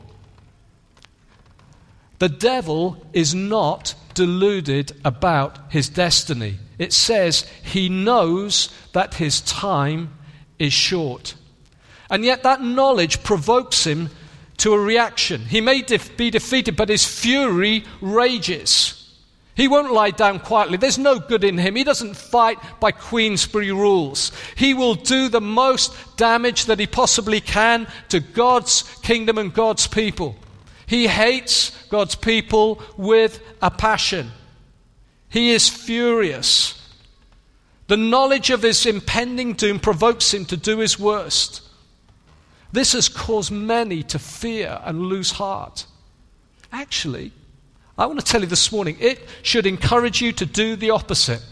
The 2.19 2.29
devil 2.29 3.07
is 3.13 3.35
not 3.35 3.95
deluded 4.15 4.93
about 5.05 5.59
his 5.71 5.89
destiny. 5.89 6.59
It 6.79 6.93
says 6.93 7.49
he 7.63 7.89
knows 7.89 8.71
that 8.93 9.15
his 9.15 9.41
time 9.41 10.15
is 10.59 10.73
short. 10.73 11.35
And 12.11 12.25
yet 12.25 12.43
that 12.43 12.63
knowledge 12.63 13.23
provokes 13.23 13.87
him 13.87 14.11
to 14.59 14.75
a 14.75 14.81
reaction. 14.81 15.43
He 15.43 15.61
may 15.61 15.83
def- 15.83 16.17
be 16.17 16.31
defeated, 16.31 16.77
but 16.77 16.89
his 16.89 17.05
fury 17.05 17.85
rages. 18.01 18.98
He 19.59 19.67
won't 19.67 19.93
lie 19.93 20.13
down 20.13 20.39
quietly. 20.39 20.77
There's 20.77 20.99
no 20.99 21.19
good 21.19 21.43
in 21.43 21.59
him. 21.59 21.75
He 21.75 21.83
doesn't 21.83 22.17
fight 22.17 22.59
by 22.79 22.93
Queensberry 22.93 23.73
rules. 23.73 24.31
He 24.55 24.73
will 24.73 24.95
do 24.95 25.29
the 25.29 25.41
most 25.41 26.17
damage 26.17 26.67
that 26.67 26.79
he 26.79 26.87
possibly 26.87 27.41
can 27.41 27.89
to 28.11 28.21
God's 28.21 28.85
kingdom 29.03 29.37
and 29.37 29.53
God's 29.53 29.89
people. 29.89 30.37
He 30.87 31.09
hates 31.09 31.73
God's 31.89 32.15
people 32.15 32.81
with 32.97 33.43
a 33.61 33.69
passion. 33.69 34.31
He 35.29 35.51
is 35.51 35.69
furious. 35.69 36.81
The 37.89 37.97
knowledge 37.97 38.51
of 38.51 38.63
his 38.63 38.87
impending 38.87 39.55
doom 39.55 39.81
provokes 39.81 40.33
him 40.33 40.45
to 40.47 40.57
do 40.57 40.79
his 40.79 41.01
worst. 41.01 41.63
This 42.71 42.93
has 42.93 43.09
caused 43.09 43.51
many 43.51 44.05
to 44.05 44.21
fear 44.21 44.81
and 44.85 45.07
lose 45.07 45.33
heart. 45.33 45.85
Actually, 46.71 47.33
I 47.99 48.07
want 48.07 48.21
to 48.21 48.25
tell 48.25 48.41
you 48.41 48.47
this 48.47 48.71
morning, 48.71 48.97
it 49.01 49.29
should 49.43 49.67
encourage 49.67 50.23
you 50.23 50.33
to 50.35 50.47
do 50.47 50.77
the 50.77 50.91
opposite. 50.91 51.45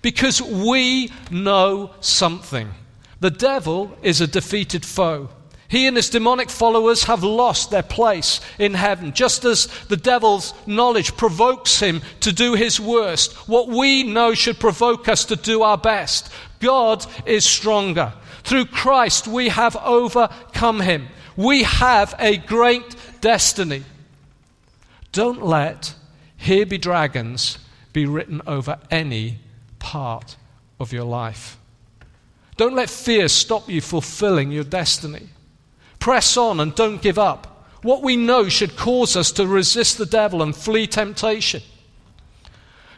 Because 0.00 0.40
we 0.40 1.12
know 1.28 1.90
something. 2.00 2.70
The 3.18 3.30
devil 3.30 3.98
is 4.02 4.20
a 4.20 4.28
defeated 4.28 4.86
foe. 4.86 5.28
He 5.66 5.88
and 5.88 5.96
his 5.96 6.08
demonic 6.08 6.50
followers 6.50 7.04
have 7.04 7.24
lost 7.24 7.70
their 7.70 7.82
place 7.82 8.40
in 8.58 8.74
heaven, 8.74 9.12
just 9.12 9.44
as 9.44 9.66
the 9.88 9.96
devil's 9.96 10.54
knowledge 10.66 11.16
provokes 11.16 11.80
him 11.80 12.00
to 12.20 12.32
do 12.32 12.54
his 12.54 12.80
worst. 12.80 13.32
What 13.48 13.68
we 13.68 14.04
know 14.04 14.34
should 14.34 14.60
provoke 14.60 15.08
us 15.08 15.26
to 15.26 15.36
do 15.36 15.62
our 15.62 15.76
best. 15.76 16.30
God 16.60 17.04
is 17.26 17.44
stronger. 17.44 18.14
Through 18.44 18.66
Christ, 18.66 19.26
we 19.26 19.48
have 19.48 19.76
overcome 19.76 20.80
him. 20.80 21.08
We 21.36 21.64
have 21.64 22.14
a 22.18 22.38
great 22.38 22.96
destiny. 23.20 23.84
Don't 25.18 25.44
let 25.44 25.96
Here 26.36 26.64
Be 26.64 26.78
Dragons 26.78 27.58
be 27.92 28.06
written 28.06 28.40
over 28.46 28.78
any 28.88 29.40
part 29.80 30.36
of 30.78 30.92
your 30.92 31.02
life. 31.02 31.58
Don't 32.56 32.76
let 32.76 32.88
fear 32.88 33.26
stop 33.26 33.68
you 33.68 33.80
fulfilling 33.80 34.52
your 34.52 34.62
destiny. 34.62 35.30
Press 35.98 36.36
on 36.36 36.60
and 36.60 36.72
don't 36.72 37.02
give 37.02 37.18
up. 37.18 37.66
What 37.82 38.00
we 38.04 38.14
know 38.14 38.48
should 38.48 38.76
cause 38.76 39.16
us 39.16 39.32
to 39.32 39.44
resist 39.44 39.98
the 39.98 40.06
devil 40.06 40.40
and 40.40 40.54
flee 40.54 40.86
temptation. 40.86 41.62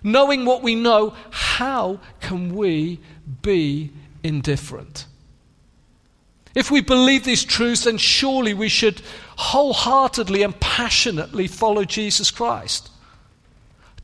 Knowing 0.02 0.44
what 0.44 0.62
we 0.62 0.74
know, 0.74 1.14
how 1.30 2.00
can 2.20 2.54
we 2.54 3.00
be 3.40 3.92
indifferent? 4.22 5.06
If 6.54 6.70
we 6.70 6.80
believe 6.80 7.24
these 7.24 7.44
truths, 7.44 7.84
then 7.84 7.98
surely 7.98 8.54
we 8.54 8.68
should 8.68 9.02
wholeheartedly 9.36 10.42
and 10.42 10.58
passionately 10.58 11.46
follow 11.46 11.84
Jesus 11.84 12.30
Christ. 12.30 12.90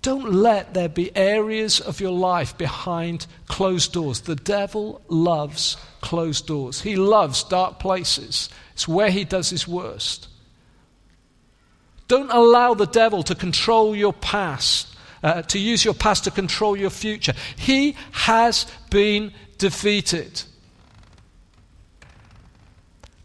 Don't 0.02 0.32
let 0.32 0.72
there 0.72 0.88
be 0.88 1.14
areas 1.16 1.80
of 1.80 2.00
your 2.00 2.12
life 2.12 2.56
behind 2.56 3.26
closed 3.48 3.92
doors. 3.92 4.20
The 4.20 4.36
devil 4.36 5.02
loves 5.08 5.76
closed 6.00 6.46
doors, 6.46 6.82
he 6.82 6.94
loves 6.94 7.42
dark 7.42 7.80
places. 7.80 8.48
It's 8.74 8.86
where 8.86 9.10
he 9.10 9.24
does 9.24 9.50
his 9.50 9.66
worst. 9.66 10.28
Don't 12.08 12.30
allow 12.30 12.74
the 12.74 12.86
devil 12.86 13.22
to 13.24 13.34
control 13.34 13.96
your 13.96 14.12
past, 14.12 14.94
uh, 15.22 15.42
to 15.42 15.58
use 15.58 15.84
your 15.84 15.94
past 15.94 16.24
to 16.24 16.30
control 16.30 16.76
your 16.76 16.90
future. 16.90 17.32
He 17.56 17.96
has 18.12 18.66
been 18.90 19.32
defeated. 19.58 20.42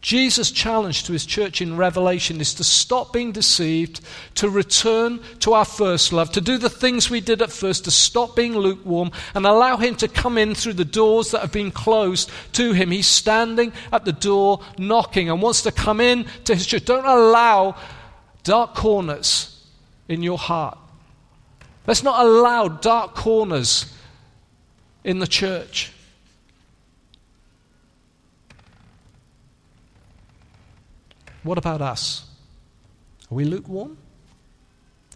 Jesus' 0.02 0.50
challenge 0.50 1.04
to 1.04 1.14
his 1.14 1.28
church 1.28 1.62
in 1.62 1.78
Revelation 1.78 2.42
is 2.42 2.56
to 2.56 2.64
stop 2.64 3.14
being 3.14 3.32
deceived, 3.32 4.02
to 4.34 4.50
return 4.50 5.20
to 5.40 5.54
our 5.54 5.66
first 5.66 6.12
love, 6.12 6.32
to 6.32 6.42
do 6.42 6.58
the 6.58 6.72
things 6.72 7.10
we 7.10 7.22
did 7.22 7.40
at 7.40 7.52
first, 7.52 7.86
to 7.86 7.92
stop 7.92 8.36
being 8.36 8.56
lukewarm, 8.56 9.12
and 9.36 9.46
allow 9.46 9.78
him 9.78 9.96
to 9.96 10.08
come 10.08 10.40
in 10.40 10.56
through 10.56 10.74
the 10.74 10.84
doors 10.84 11.30
that 11.32 11.42
have 11.42 11.52
been 11.52 11.70
closed 11.70 12.32
to 12.54 12.74
him. 12.74 12.90
He's 12.90 13.06
standing 13.06 13.74
at 13.92 14.04
the 14.04 14.12
door 14.12 14.62
knocking 14.80 15.30
and 15.30 15.40
wants 15.40 15.62
to 15.64 15.72
come 15.72 16.02
in 16.02 16.26
to 16.46 16.56
his 16.56 16.66
church. 16.66 16.86
Don't 16.86 17.06
allow 17.06 17.76
dark 18.44 18.74
corners 18.74 19.68
in 20.08 20.24
your 20.24 20.40
heart. 20.40 20.80
Let's 21.86 22.02
not 22.02 22.26
allow 22.26 22.68
dark 22.68 23.14
corners 23.14 23.86
in 25.04 25.20
the 25.20 25.28
church. 25.28 25.92
What 31.44 31.58
about 31.58 31.82
us? 31.82 32.26
Are 33.32 33.36
we 33.36 33.46
lukewarm? 33.46 33.98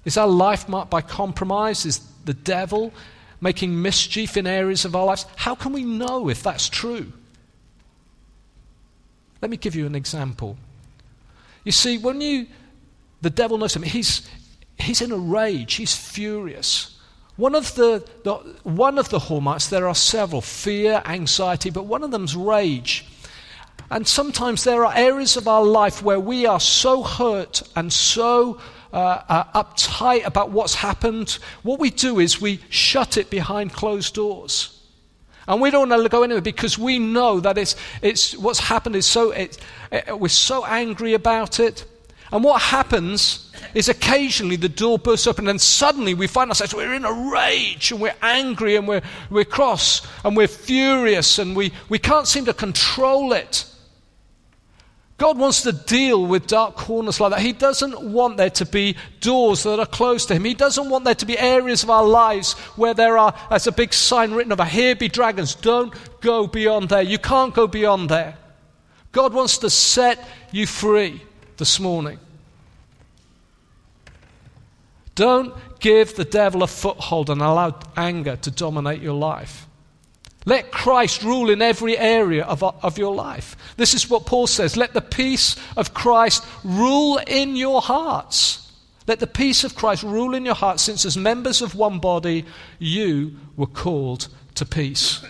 Is 0.05 0.17
our 0.17 0.27
life 0.27 0.69
marked 0.69 0.91
by 0.91 1.01
compromise? 1.01 1.85
Is 1.85 1.99
the 2.25 2.33
devil 2.33 2.93
making 3.41 3.81
mischief 3.81 4.37
in 4.37 4.47
areas 4.47 4.85
of 4.85 4.95
our 4.95 5.05
lives? 5.05 5.25
How 5.35 5.55
can 5.55 5.73
we 5.73 5.83
know 5.83 6.29
if 6.29 6.43
that's 6.43 6.69
true? 6.69 7.11
Let 9.41 9.51
me 9.51 9.57
give 9.57 9.75
you 9.75 9.85
an 9.85 9.95
example. 9.95 10.57
You 11.63 11.71
see, 11.71 11.97
when 11.97 12.21
you, 12.21 12.47
the 13.21 13.29
devil 13.29 13.57
knows 13.57 13.73
something, 13.73 13.91
he's, 13.91 14.27
he's 14.79 15.01
in 15.01 15.11
a 15.11 15.17
rage, 15.17 15.75
he's 15.75 15.95
furious. 15.95 16.99
One 17.35 17.53
of 17.53 17.75
the, 17.75 18.07
the, 18.23 18.33
one 18.63 18.97
of 18.97 19.09
the 19.09 19.19
hallmarks, 19.19 19.67
there 19.67 19.87
are 19.87 19.95
several 19.95 20.41
fear, 20.41 21.01
anxiety, 21.05 21.69
but 21.69 21.85
one 21.85 22.03
of 22.03 22.11
them's 22.11 22.35
rage. 22.35 23.05
And 23.91 24.07
sometimes 24.07 24.63
there 24.63 24.85
are 24.85 24.93
areas 24.95 25.37
of 25.37 25.47
our 25.47 25.63
life 25.63 26.01
where 26.01 26.19
we 26.19 26.45
are 26.45 26.59
so 26.59 27.03
hurt 27.03 27.61
and 27.75 27.93
so 27.93 28.59
uh, 28.91 29.21
uh, 29.27 29.63
uptight 29.63 30.25
about 30.25 30.51
what's 30.51 30.75
happened. 30.75 31.37
What 31.63 31.79
we 31.79 31.91
do 31.91 32.19
is 32.19 32.41
we 32.41 32.61
shut 32.69 33.17
it 33.17 33.29
behind 33.29 33.73
closed 33.73 34.15
doors. 34.15 34.71
And 35.47 35.61
we 35.61 35.69
don't 35.69 35.89
want 35.89 36.01
to 36.01 36.09
go 36.09 36.23
anywhere 36.23 36.41
because 36.41 36.77
we 36.79 36.97
know 36.97 37.39
that 37.39 37.57
it's, 37.57 37.75
it's, 38.01 38.35
what's 38.35 38.59
happened 38.59 38.95
is 38.95 39.05
so, 39.05 39.31
it, 39.31 39.57
it, 39.91 40.19
we're 40.19 40.29
so 40.29 40.65
angry 40.65 41.13
about 41.13 41.59
it. 41.59 41.85
And 42.31 42.43
what 42.43 42.61
happens 42.61 43.51
is 43.75 43.87
occasionally 43.87 44.55
the 44.55 44.69
door 44.69 44.97
bursts 44.97 45.27
open 45.27 45.47
and 45.47 45.61
suddenly 45.61 46.15
we 46.15 46.25
find 46.25 46.49
ourselves, 46.49 46.73
we're 46.73 46.95
in 46.95 47.05
a 47.05 47.31
rage 47.31 47.91
and 47.91 48.01
we're 48.01 48.15
angry 48.21 48.75
and 48.75 48.87
we're, 48.87 49.03
we're 49.29 49.45
cross 49.45 50.05
and 50.23 50.35
we're 50.35 50.47
furious 50.47 51.37
and 51.37 51.55
we, 51.55 51.71
we 51.89 51.99
can't 51.99 52.27
seem 52.27 52.45
to 52.45 52.53
control 52.53 53.31
it. 53.33 53.65
God 55.17 55.37
wants 55.37 55.61
to 55.61 55.71
deal 55.71 56.25
with 56.25 56.45
dark 56.45 56.75
corners 56.75 57.21
like 57.21 57.31
that. 57.31 57.39
He 57.39 57.53
doesn't 57.53 58.01
want 58.01 58.35
there 58.35 58.49
to 58.49 58.65
be 58.65 58.97
doors 59.21 59.63
that 59.63 59.79
are 59.79 59.85
closed 59.85 60.27
to 60.27 60.35
Him. 60.35 60.43
He 60.43 60.53
doesn't 60.53 60.89
want 60.89 61.05
there 61.05 61.15
to 61.15 61.25
be 61.25 61.39
areas 61.39 61.83
of 61.83 61.89
our 61.89 62.03
lives 62.03 62.53
where 62.75 62.93
there 62.93 63.17
are, 63.17 63.33
as 63.49 63.65
a 63.65 63.71
big 63.71 63.93
sign 63.93 64.33
written 64.33 64.51
over, 64.51 64.65
here 64.65 64.93
be 64.93 65.07
dragons. 65.07 65.55
Don't 65.55 65.93
go 66.19 66.47
beyond 66.47 66.89
there. 66.89 67.01
You 67.01 67.17
can't 67.17 67.53
go 67.53 67.65
beyond 67.65 68.09
there. 68.09 68.37
God 69.13 69.33
wants 69.33 69.59
to 69.59 69.69
set 69.69 70.19
you 70.51 70.67
free 70.67 71.21
this 71.55 71.79
morning. 71.79 72.19
Don't 75.15 75.55
give 75.79 76.17
the 76.17 76.25
devil 76.25 76.61
a 76.61 76.67
foothold 76.67 77.29
and 77.29 77.41
allow 77.41 77.79
anger 77.95 78.35
to 78.35 78.51
dominate 78.51 79.01
your 79.01 79.13
life. 79.13 79.65
Let 80.45 80.71
Christ 80.71 81.23
rule 81.23 81.49
in 81.49 81.61
every 81.61 81.97
area 81.97 82.43
of, 82.45 82.63
of 82.63 82.97
your 82.99 83.15
life. 83.15 83.55
This 83.77 83.95
is 83.95 84.09
what 84.09 84.27
Paul 84.27 84.45
says. 84.45 84.77
Let 84.77 84.93
the 84.93 85.01
peace 85.01 85.55
of 85.75 85.95
Christ 85.95 86.45
rule 86.63 87.17
in 87.17 87.55
your 87.55 87.81
hearts. 87.81 88.71
Let 89.07 89.19
the 89.19 89.27
peace 89.27 89.63
of 89.63 89.75
Christ 89.75 90.03
rule 90.03 90.35
in 90.35 90.45
your 90.45 90.55
hearts, 90.55 90.83
since 90.83 91.03
as 91.03 91.17
members 91.17 91.61
of 91.61 91.75
one 91.75 91.99
body, 91.99 92.45
you 92.79 93.35
were 93.55 93.67
called 93.67 94.27
to 94.55 94.65
peace. 94.65 95.23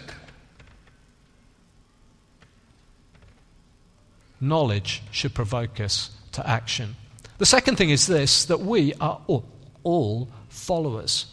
Knowledge 4.41 5.01
should 5.11 5.33
provoke 5.33 5.79
us 5.79 6.11
to 6.33 6.47
action. 6.47 6.95
The 7.37 7.45
second 7.45 7.77
thing 7.77 7.89
is 7.89 8.07
this 8.07 8.45
that 8.45 8.61
we 8.61 8.93
are 8.95 9.21
all, 9.27 9.45
all 9.83 10.29
followers. 10.49 11.25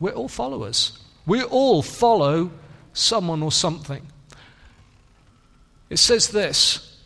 We're 0.00 0.12
all 0.12 0.28
followers. 0.28 0.98
We 1.26 1.42
all 1.42 1.82
follow 1.82 2.50
someone 2.96 3.42
or 3.42 3.52
something. 3.52 4.06
It 5.88 5.98
says 5.98 6.28
this 6.28 6.98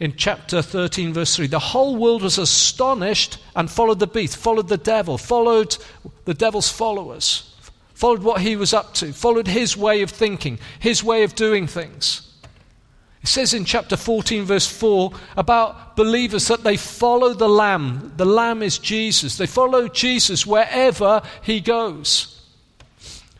in 0.00 0.16
chapter 0.16 0.62
13, 0.62 1.12
verse 1.12 1.36
3 1.36 1.46
The 1.46 1.58
whole 1.58 1.96
world 1.96 2.22
was 2.22 2.38
astonished 2.38 3.38
and 3.54 3.70
followed 3.70 3.98
the 3.98 4.06
beast, 4.06 4.36
followed 4.36 4.68
the 4.68 4.76
devil, 4.76 5.18
followed 5.18 5.76
the 6.24 6.34
devil's 6.34 6.70
followers, 6.70 7.54
followed 7.94 8.22
what 8.22 8.40
he 8.40 8.56
was 8.56 8.72
up 8.72 8.94
to, 8.94 9.12
followed 9.12 9.48
his 9.48 9.76
way 9.76 10.02
of 10.02 10.10
thinking, 10.10 10.58
his 10.78 11.04
way 11.04 11.22
of 11.22 11.34
doing 11.34 11.66
things. 11.66 12.30
It 13.22 13.28
says 13.28 13.54
in 13.54 13.64
chapter 13.64 13.96
14, 13.96 14.44
verse 14.44 14.66
4, 14.66 15.10
about 15.38 15.96
believers 15.96 16.48
that 16.48 16.62
they 16.62 16.76
follow 16.76 17.32
the 17.32 17.48
Lamb. 17.48 18.12
The 18.18 18.26
Lamb 18.26 18.62
is 18.62 18.78
Jesus. 18.78 19.38
They 19.38 19.46
follow 19.46 19.88
Jesus 19.88 20.46
wherever 20.46 21.22
he 21.42 21.60
goes. 21.60 22.33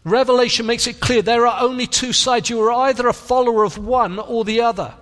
Revelation 0.04 0.66
makes 0.66 0.86
it 0.86 1.00
clear 1.00 1.22
there 1.22 1.46
are 1.46 1.62
only 1.62 1.86
two 1.86 2.12
sides. 2.12 2.50
You 2.50 2.60
are 2.60 2.88
either 2.88 3.08
a 3.08 3.14
follower 3.14 3.64
of 3.64 3.78
one 3.78 4.18
or 4.18 4.44
the 4.44 4.60
other. 4.60 4.94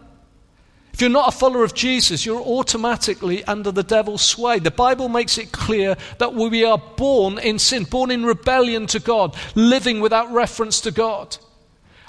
If 0.93 1.01
you're 1.01 1.11
not 1.11 1.35
a 1.35 1.37
follower 1.37 1.65
of 1.65 1.75
Jesus, 1.75 2.25
you're 2.25 2.41
automatically 2.41 3.43
under 3.45 3.73
the 3.73 3.83
devil's 3.83 4.23
sway. 4.23 4.59
The 4.59 4.71
Bible 4.71 5.09
makes 5.09 5.39
it 5.39 5.51
clear 5.51 5.97
that 6.19 6.35
we 6.35 6.65
are 6.65 6.79
born 6.79 7.39
in 7.39 7.59
sin, 7.59 7.85
born 7.85 8.11
in 8.11 8.25
rebellion 8.25 8.87
to 8.89 9.01
God, 9.01 9.35
living 9.55 10.01
without 10.01 10.33
reference 10.33 10.83
to 10.83 10.91
God. 10.91 11.37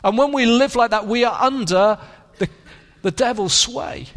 And 0.03 0.17
when 0.17 0.33
we 0.33 0.45
live 0.45 0.75
like 0.75 0.91
that, 0.91 1.07
we 1.07 1.23
are 1.23 1.41
under 1.41 1.97
the 3.01 3.11
devil's 3.11 3.53
sway. 3.53 4.07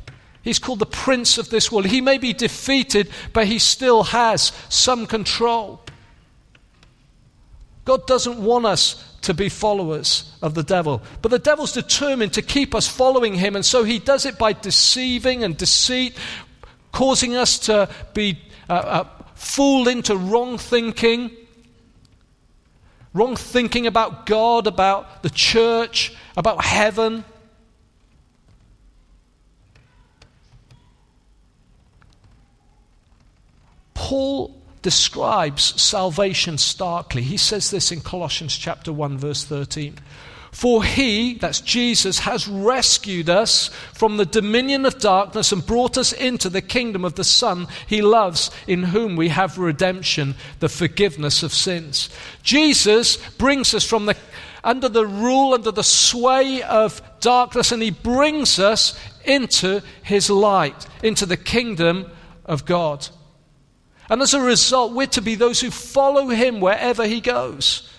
He's 0.42 0.58
called 0.58 0.80
the 0.80 0.86
prince 0.86 1.38
of 1.38 1.48
this 1.50 1.72
world. 1.72 1.86
He 1.86 2.00
may 2.00 2.18
be 2.18 2.32
defeated, 2.32 3.10
but 3.32 3.46
he 3.46 3.58
still 3.58 4.04
has 4.04 4.52
some 4.68 5.06
control. 5.06 5.80
God 7.86 8.06
doesn't 8.08 8.38
want 8.42 8.66
us 8.66 9.02
to 9.22 9.32
be 9.32 9.48
followers 9.48 10.36
of 10.42 10.54
the 10.54 10.64
devil. 10.64 11.02
But 11.22 11.30
the 11.30 11.38
devil's 11.38 11.72
determined 11.72 12.32
to 12.34 12.42
keep 12.42 12.74
us 12.74 12.88
following 12.88 13.34
him, 13.34 13.54
and 13.54 13.64
so 13.64 13.84
he 13.84 14.00
does 14.00 14.26
it 14.26 14.38
by 14.38 14.52
deceiving 14.52 15.44
and 15.44 15.56
deceit, 15.56 16.18
causing 16.90 17.36
us 17.36 17.60
to 17.60 17.88
be 18.12 18.40
uh, 18.68 18.72
uh, 18.72 19.04
fooled 19.36 19.86
into 19.86 20.16
wrong 20.16 20.58
thinking. 20.58 21.30
Wrong 23.14 23.36
thinking 23.36 23.86
about 23.86 24.26
God, 24.26 24.66
about 24.66 25.22
the 25.22 25.30
church, 25.30 26.12
about 26.36 26.64
heaven. 26.64 27.24
Paul 33.94 34.60
describes 34.86 35.82
salvation 35.82 36.56
starkly. 36.56 37.20
He 37.20 37.38
says 37.38 37.72
this 37.72 37.90
in 37.90 38.00
Colossians 38.00 38.56
chapter 38.56 38.92
1 38.92 39.18
verse 39.18 39.42
13. 39.42 39.98
For 40.52 40.84
he, 40.84 41.34
that's 41.34 41.60
Jesus, 41.60 42.20
has 42.20 42.46
rescued 42.46 43.28
us 43.28 43.66
from 43.94 44.16
the 44.16 44.24
dominion 44.24 44.86
of 44.86 45.00
darkness 45.00 45.50
and 45.50 45.66
brought 45.66 45.98
us 45.98 46.12
into 46.12 46.48
the 46.48 46.62
kingdom 46.62 47.04
of 47.04 47.16
the 47.16 47.24
Son 47.24 47.66
he 47.88 48.00
loves, 48.00 48.52
in 48.68 48.84
whom 48.84 49.16
we 49.16 49.30
have 49.30 49.58
redemption, 49.58 50.36
the 50.60 50.68
forgiveness 50.68 51.42
of 51.42 51.52
sins. 51.52 52.08
Jesus 52.44 53.16
brings 53.38 53.74
us 53.74 53.84
from 53.84 54.06
the 54.06 54.16
under 54.62 54.88
the 54.88 55.04
rule, 55.04 55.52
under 55.52 55.72
the 55.72 55.82
sway 55.82 56.62
of 56.62 57.02
darkness, 57.18 57.72
and 57.72 57.82
he 57.82 57.90
brings 57.90 58.60
us 58.60 58.96
into 59.24 59.82
his 60.04 60.30
light, 60.30 60.86
into 61.02 61.26
the 61.26 61.36
kingdom 61.36 62.08
of 62.44 62.64
God. 62.64 63.08
And 64.08 64.22
as 64.22 64.34
a 64.34 64.40
result, 64.40 64.92
we're 64.92 65.06
to 65.08 65.22
be 65.22 65.34
those 65.34 65.60
who 65.60 65.70
follow 65.70 66.28
him 66.28 66.60
wherever 66.60 67.06
he 67.06 67.20
goes. 67.20 67.90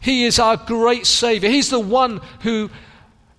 He 0.00 0.24
is 0.24 0.38
our 0.38 0.56
great 0.56 1.06
Savior. 1.06 1.48
He's 1.48 1.70
the 1.70 1.78
one 1.78 2.20
who 2.40 2.70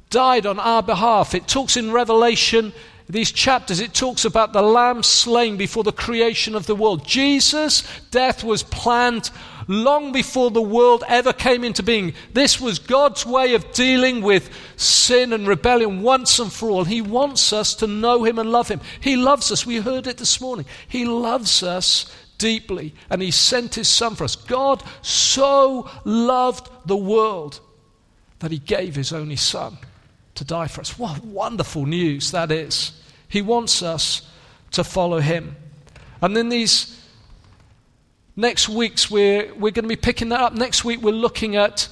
died 0.09 0.45
on 0.45 0.59
our 0.59 0.83
behalf. 0.83 1.33
It 1.35 1.47
talks 1.47 1.75
in 1.75 1.91
Revelation, 1.91 2.71
these 3.09 3.31
chapters, 3.31 3.79
it 3.79 3.93
talks 3.93 4.23
about 4.23 4.53
the 4.53 4.61
lamb 4.61 5.03
slain 5.03 5.57
before 5.57 5.83
the 5.83 5.91
creation 5.91 6.55
of 6.55 6.67
the 6.67 6.75
world. 6.75 7.05
Jesus' 7.05 7.83
death 8.11 8.43
was 8.43 8.63
planned 8.63 9.29
long 9.67 10.11
before 10.11 10.51
the 10.51 10.61
world 10.61 11.03
ever 11.07 11.33
came 11.33 11.63
into 11.63 11.83
being. 11.83 12.13
This 12.33 12.59
was 12.59 12.79
God's 12.79 13.25
way 13.25 13.53
of 13.53 13.71
dealing 13.73 14.21
with 14.21 14.49
sin 14.75 15.33
and 15.33 15.47
rebellion 15.47 16.01
once 16.01 16.39
and 16.39 16.51
for 16.51 16.69
all. 16.69 16.83
He 16.83 17.01
wants 17.01 17.53
us 17.53 17.75
to 17.75 17.87
know 17.87 18.23
Him 18.23 18.39
and 18.39 18.51
love 18.51 18.67
Him. 18.67 18.81
He 18.99 19.15
loves 19.15 19.51
us. 19.51 19.65
We 19.65 19.77
heard 19.77 20.07
it 20.07 20.17
this 20.17 20.39
morning. 20.41 20.65
He 20.87 21.05
loves 21.05 21.63
us 21.63 22.13
deeply, 22.37 22.93
and 23.09 23.21
He 23.21 23.31
sent 23.31 23.75
His 23.75 23.87
Son 23.87 24.15
for 24.15 24.23
us. 24.23 24.35
God 24.35 24.83
so 25.01 25.89
loved 26.03 26.69
the 26.85 26.97
world 26.97 27.59
that 28.39 28.51
He 28.51 28.59
gave 28.59 28.95
His 28.95 29.13
only 29.13 29.37
Son 29.37 29.77
to 30.35 30.43
die 30.43 30.67
for 30.67 30.81
us. 30.81 30.97
What 30.97 31.23
wonderful 31.23 31.85
news 31.85 32.31
that 32.31 32.51
is. 32.51 32.99
He 33.27 33.41
wants 33.41 33.81
us 33.81 34.29
to 34.71 34.83
follow 34.83 35.19
Him. 35.19 35.55
And 36.21 36.35
then 36.35 36.49
these 36.49 37.02
Next 38.35 38.67
week's 38.67 39.11
we're, 39.11 39.53
we're 39.53 39.71
going 39.71 39.83
to 39.83 39.89
be 39.89 39.95
picking 39.95 40.29
that 40.29 40.41
up. 40.41 40.53
Next 40.53 40.83
week 40.83 41.01
we're 41.01 41.11
looking 41.11 41.55
at 41.55 41.87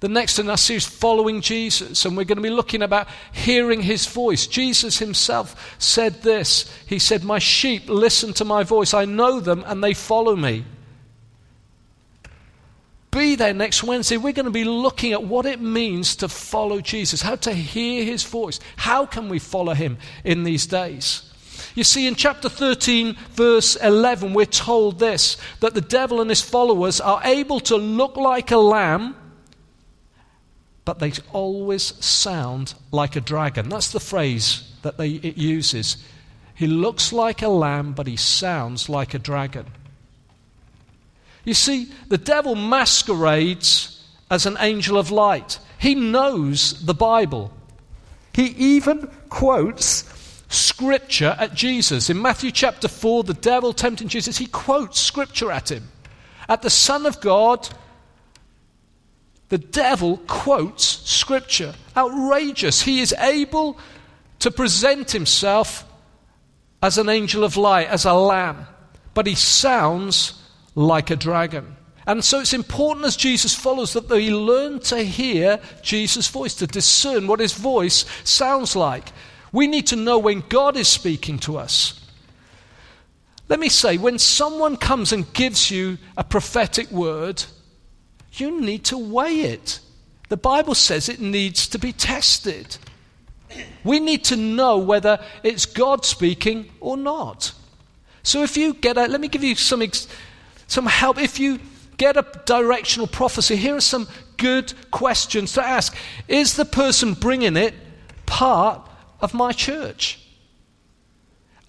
the 0.00 0.08
next 0.08 0.38
in 0.38 0.48
our 0.48 0.56
series, 0.56 0.86
Following 0.86 1.40
Jesus, 1.40 2.04
and 2.04 2.16
we're 2.16 2.24
going 2.24 2.36
to 2.36 2.42
be 2.42 2.50
looking 2.50 2.82
about 2.82 3.08
hearing 3.32 3.82
his 3.82 4.06
voice. 4.06 4.46
Jesus 4.46 4.98
himself 4.98 5.76
said 5.78 6.22
this 6.22 6.72
He 6.86 6.98
said, 6.98 7.24
My 7.24 7.38
sheep 7.38 7.88
listen 7.88 8.32
to 8.34 8.44
my 8.44 8.62
voice. 8.62 8.94
I 8.94 9.04
know 9.04 9.40
them 9.40 9.64
and 9.66 9.82
they 9.82 9.94
follow 9.94 10.36
me. 10.36 10.64
Be 13.10 13.36
there 13.36 13.54
next 13.54 13.82
Wednesday. 13.82 14.18
We're 14.18 14.32
going 14.32 14.44
to 14.44 14.50
be 14.50 14.64
looking 14.64 15.12
at 15.12 15.22
what 15.22 15.46
it 15.46 15.60
means 15.60 16.14
to 16.16 16.28
follow 16.28 16.80
Jesus, 16.80 17.22
how 17.22 17.36
to 17.36 17.52
hear 17.52 18.04
his 18.04 18.22
voice. 18.22 18.60
How 18.76 19.06
can 19.06 19.28
we 19.28 19.38
follow 19.38 19.74
him 19.74 19.98
in 20.24 20.44
these 20.44 20.66
days? 20.66 21.22
You 21.78 21.84
see, 21.84 22.08
in 22.08 22.16
chapter 22.16 22.48
13, 22.48 23.14
verse 23.30 23.76
11, 23.76 24.34
we're 24.34 24.46
told 24.46 24.98
this 24.98 25.36
that 25.60 25.74
the 25.74 25.80
devil 25.80 26.20
and 26.20 26.28
his 26.28 26.40
followers 26.40 27.00
are 27.00 27.20
able 27.22 27.60
to 27.60 27.76
look 27.76 28.16
like 28.16 28.50
a 28.50 28.56
lamb, 28.56 29.14
but 30.84 30.98
they 30.98 31.12
always 31.32 32.04
sound 32.04 32.74
like 32.90 33.14
a 33.14 33.20
dragon. 33.20 33.68
That's 33.68 33.92
the 33.92 34.00
phrase 34.00 34.72
that 34.82 34.98
they, 34.98 35.10
it 35.10 35.38
uses. 35.38 35.98
He 36.52 36.66
looks 36.66 37.12
like 37.12 37.42
a 37.42 37.48
lamb, 37.48 37.92
but 37.92 38.08
he 38.08 38.16
sounds 38.16 38.88
like 38.88 39.14
a 39.14 39.20
dragon. 39.20 39.66
You 41.44 41.54
see, 41.54 41.92
the 42.08 42.18
devil 42.18 42.56
masquerades 42.56 44.04
as 44.28 44.46
an 44.46 44.56
angel 44.58 44.98
of 44.98 45.12
light. 45.12 45.60
He 45.78 45.94
knows 45.94 46.84
the 46.84 46.94
Bible. 46.94 47.52
He 48.34 48.46
even 48.46 49.06
quotes 49.28 50.17
scripture 50.48 51.36
at 51.38 51.54
Jesus. 51.54 52.10
In 52.10 52.20
Matthew 52.20 52.50
chapter 52.50 52.88
4, 52.88 53.24
the 53.24 53.34
devil 53.34 53.72
tempting 53.72 54.08
Jesus, 54.08 54.38
he 54.38 54.46
quotes 54.46 54.98
scripture 54.98 55.50
at 55.50 55.70
him. 55.70 55.88
At 56.48 56.62
the 56.62 56.70
Son 56.70 57.06
of 57.06 57.20
God, 57.20 57.68
the 59.48 59.58
devil 59.58 60.18
quotes 60.26 60.84
scripture. 60.84 61.74
Outrageous. 61.96 62.82
He 62.82 63.00
is 63.00 63.12
able 63.18 63.78
to 64.40 64.50
present 64.50 65.10
himself 65.10 65.84
as 66.82 66.96
an 66.96 67.08
angel 67.08 67.44
of 67.44 67.56
light, 67.56 67.88
as 67.88 68.04
a 68.04 68.12
lamb, 68.12 68.66
but 69.14 69.26
he 69.26 69.34
sounds 69.34 70.40
like 70.74 71.10
a 71.10 71.16
dragon. 71.16 71.76
And 72.06 72.24
so 72.24 72.40
it's 72.40 72.54
important 72.54 73.04
as 73.04 73.16
Jesus 73.16 73.54
follows 73.54 73.92
that 73.92 74.08
they 74.08 74.30
learn 74.30 74.78
to 74.80 75.02
hear 75.02 75.60
Jesus' 75.82 76.28
voice, 76.28 76.54
to 76.54 76.66
discern 76.66 77.26
what 77.26 77.40
his 77.40 77.52
voice 77.52 78.06
sounds 78.24 78.74
like. 78.76 79.12
We 79.52 79.66
need 79.66 79.86
to 79.88 79.96
know 79.96 80.18
when 80.18 80.42
God 80.48 80.76
is 80.76 80.88
speaking 80.88 81.38
to 81.40 81.56
us. 81.56 81.94
Let 83.48 83.60
me 83.60 83.68
say, 83.68 83.96
when 83.96 84.18
someone 84.18 84.76
comes 84.76 85.12
and 85.12 85.32
gives 85.32 85.70
you 85.70 85.96
a 86.16 86.24
prophetic 86.24 86.90
word, 86.90 87.44
you 88.32 88.60
need 88.60 88.84
to 88.84 88.98
weigh 88.98 89.40
it. 89.40 89.80
The 90.28 90.36
Bible 90.36 90.74
says 90.74 91.08
it 91.08 91.20
needs 91.20 91.66
to 91.68 91.78
be 91.78 91.92
tested. 91.92 92.76
We 93.84 94.00
need 94.00 94.24
to 94.24 94.36
know 94.36 94.76
whether 94.76 95.24
it's 95.42 95.64
God 95.64 96.04
speaking 96.04 96.70
or 96.80 96.98
not. 96.98 97.52
So 98.22 98.42
if 98.42 98.58
you 98.58 98.74
get 98.74 98.98
a, 98.98 99.06
let 99.06 99.20
me 99.20 99.28
give 99.28 99.42
you 99.42 99.54
some, 99.54 99.82
some 100.66 100.84
help. 100.84 101.18
If 101.18 101.40
you 101.40 101.58
get 101.96 102.18
a 102.18 102.26
directional 102.44 103.06
prophecy, 103.06 103.56
here 103.56 103.76
are 103.76 103.80
some 103.80 104.06
good 104.36 104.74
questions 104.90 105.54
to 105.54 105.64
ask. 105.64 105.96
Is 106.28 106.54
the 106.54 106.66
person 106.66 107.14
bringing 107.14 107.56
it 107.56 107.74
part 108.26 108.87
of 109.20 109.34
my 109.34 109.52
church? 109.52 110.20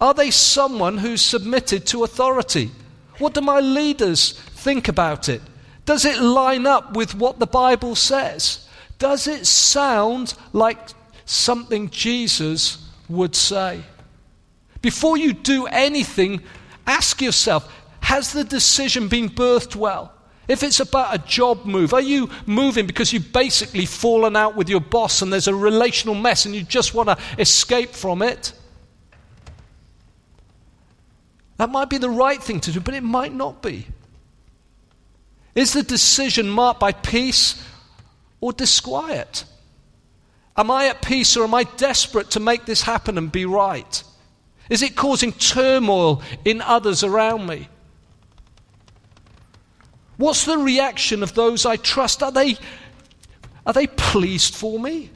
Are 0.00 0.14
they 0.14 0.30
someone 0.30 0.98
who's 0.98 1.22
submitted 1.22 1.86
to 1.88 2.04
authority? 2.04 2.70
What 3.18 3.34
do 3.34 3.40
my 3.42 3.60
leaders 3.60 4.32
think 4.32 4.88
about 4.88 5.28
it? 5.28 5.42
Does 5.84 6.04
it 6.04 6.20
line 6.20 6.66
up 6.66 6.94
with 6.96 7.14
what 7.14 7.38
the 7.38 7.46
Bible 7.46 7.94
says? 7.94 8.66
Does 8.98 9.26
it 9.26 9.46
sound 9.46 10.34
like 10.52 10.78
something 11.24 11.90
Jesus 11.90 12.88
would 13.08 13.34
say? 13.34 13.82
Before 14.82 15.16
you 15.16 15.32
do 15.32 15.66
anything, 15.66 16.42
ask 16.86 17.20
yourself 17.20 17.70
has 18.00 18.32
the 18.32 18.44
decision 18.44 19.08
been 19.08 19.28
birthed 19.28 19.76
well? 19.76 20.12
If 20.50 20.64
it's 20.64 20.80
about 20.80 21.14
a 21.14 21.18
job 21.18 21.64
move, 21.64 21.94
are 21.94 22.00
you 22.00 22.28
moving 22.44 22.84
because 22.84 23.12
you've 23.12 23.32
basically 23.32 23.86
fallen 23.86 24.34
out 24.34 24.56
with 24.56 24.68
your 24.68 24.80
boss 24.80 25.22
and 25.22 25.32
there's 25.32 25.46
a 25.46 25.54
relational 25.54 26.16
mess 26.16 26.44
and 26.44 26.52
you 26.56 26.64
just 26.64 26.92
want 26.92 27.08
to 27.08 27.16
escape 27.38 27.90
from 27.90 28.20
it? 28.20 28.52
That 31.58 31.70
might 31.70 31.88
be 31.88 31.98
the 31.98 32.10
right 32.10 32.42
thing 32.42 32.58
to 32.62 32.72
do, 32.72 32.80
but 32.80 32.94
it 32.94 33.04
might 33.04 33.32
not 33.32 33.62
be. 33.62 33.86
Is 35.54 35.72
the 35.72 35.84
decision 35.84 36.50
marked 36.50 36.80
by 36.80 36.90
peace 36.90 37.64
or 38.40 38.52
disquiet? 38.52 39.44
Am 40.56 40.68
I 40.68 40.86
at 40.86 41.00
peace 41.00 41.36
or 41.36 41.44
am 41.44 41.54
I 41.54 41.62
desperate 41.62 42.28
to 42.32 42.40
make 42.40 42.64
this 42.64 42.82
happen 42.82 43.18
and 43.18 43.30
be 43.30 43.46
right? 43.46 44.02
Is 44.68 44.82
it 44.82 44.96
causing 44.96 45.30
turmoil 45.30 46.22
in 46.44 46.60
others 46.60 47.04
around 47.04 47.46
me? 47.46 47.68
What's 50.20 50.44
the 50.44 50.58
reaction 50.58 51.22
of 51.22 51.32
those 51.32 51.64
I 51.64 51.76
trust? 51.76 52.22
Are 52.22 52.30
they, 52.30 52.58
are 53.64 53.72
they 53.72 53.86
pleased 53.86 54.54
for 54.54 54.78
me? 54.78 55.08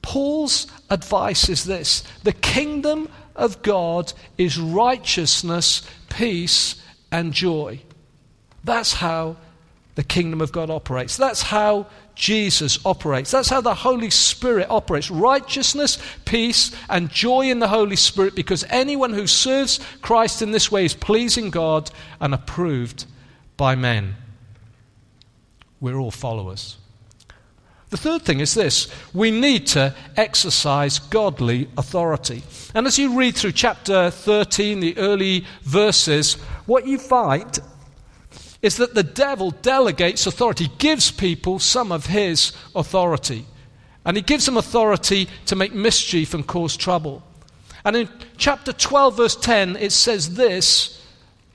Paul's 0.00 0.68
advice 0.90 1.48
is 1.48 1.64
this 1.64 2.04
the 2.22 2.32
kingdom 2.32 3.08
of 3.34 3.62
God 3.62 4.12
is 4.38 4.60
righteousness, 4.60 5.82
peace, 6.08 6.80
and 7.10 7.32
joy. 7.32 7.80
That's 8.62 8.92
how 8.92 9.38
the 9.96 10.04
kingdom 10.04 10.40
of 10.40 10.52
God 10.52 10.70
operates. 10.70 11.16
That's 11.16 11.42
how 11.42 11.88
Jesus 12.14 12.78
operates. 12.86 13.32
That's 13.32 13.48
how 13.48 13.60
the 13.60 13.74
Holy 13.74 14.10
Spirit 14.10 14.70
operates 14.70 15.10
righteousness, 15.10 15.98
peace, 16.26 16.70
and 16.88 17.10
joy 17.10 17.50
in 17.50 17.58
the 17.58 17.66
Holy 17.66 17.96
Spirit 17.96 18.36
because 18.36 18.62
anyone 18.70 19.12
who 19.12 19.26
serves 19.26 19.80
Christ 20.00 20.42
in 20.42 20.52
this 20.52 20.70
way 20.70 20.84
is 20.84 20.94
pleasing 20.94 21.50
God 21.50 21.90
and 22.20 22.32
approved 22.32 23.04
by 23.56 23.74
men. 23.74 24.16
We're 25.80 25.98
all 25.98 26.10
followers. 26.10 26.76
The 27.90 27.96
third 27.96 28.22
thing 28.22 28.40
is 28.40 28.54
this 28.54 28.88
we 29.14 29.30
need 29.30 29.66
to 29.68 29.94
exercise 30.16 30.98
godly 30.98 31.68
authority. 31.78 32.42
And 32.74 32.86
as 32.86 32.98
you 32.98 33.16
read 33.16 33.36
through 33.36 33.52
chapter 33.52 34.10
13, 34.10 34.80
the 34.80 34.98
early 34.98 35.44
verses, 35.62 36.34
what 36.66 36.86
you 36.86 36.98
find 36.98 37.58
is 38.62 38.76
that 38.78 38.94
the 38.94 39.02
devil 39.02 39.50
delegates 39.50 40.26
authority, 40.26 40.68
gives 40.78 41.10
people 41.10 41.58
some 41.58 41.92
of 41.92 42.06
his 42.06 42.52
authority. 42.74 43.46
And 44.04 44.16
he 44.16 44.22
gives 44.22 44.46
them 44.46 44.56
authority 44.56 45.28
to 45.46 45.56
make 45.56 45.72
mischief 45.74 46.34
and 46.34 46.46
cause 46.46 46.76
trouble. 46.76 47.22
And 47.84 47.96
in 47.96 48.08
chapter 48.36 48.72
12, 48.72 49.16
verse 49.16 49.36
10, 49.36 49.76
it 49.76 49.92
says 49.92 50.34
this 50.34 51.02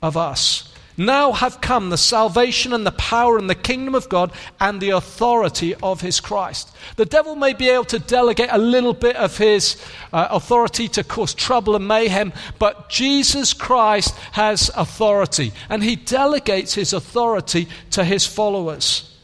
of 0.02 0.16
us 0.16 0.71
now 0.96 1.32
have 1.32 1.60
come 1.60 1.90
the 1.90 1.96
salvation 1.96 2.72
and 2.72 2.86
the 2.86 2.92
power 2.92 3.38
and 3.38 3.48
the 3.48 3.54
kingdom 3.54 3.94
of 3.94 4.08
God 4.08 4.32
and 4.60 4.80
the 4.80 4.90
authority 4.90 5.74
of 5.76 6.00
his 6.00 6.20
Christ. 6.20 6.74
The 6.96 7.06
devil 7.06 7.34
may 7.34 7.54
be 7.54 7.68
able 7.68 7.84
to 7.86 7.98
delegate 7.98 8.48
a 8.50 8.58
little 8.58 8.92
bit 8.92 9.16
of 9.16 9.36
his 9.38 9.82
uh, 10.12 10.28
authority 10.30 10.88
to 10.88 11.04
cause 11.04 11.34
trouble 11.34 11.76
and 11.76 11.86
mayhem, 11.86 12.32
but 12.58 12.88
Jesus 12.88 13.54
Christ 13.54 14.14
has 14.32 14.70
authority, 14.76 15.52
and 15.68 15.82
he 15.82 15.96
delegates 15.96 16.74
his 16.74 16.92
authority 16.92 17.68
to 17.90 18.04
his 18.04 18.26
followers. 18.26 19.16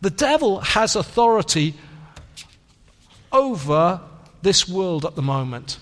The 0.00 0.10
devil 0.10 0.60
has 0.60 0.96
authority 0.96 1.74
over 3.32 4.00
this 4.42 4.68
world 4.68 5.04
at 5.04 5.16
the 5.16 5.22
moment. 5.22 5.78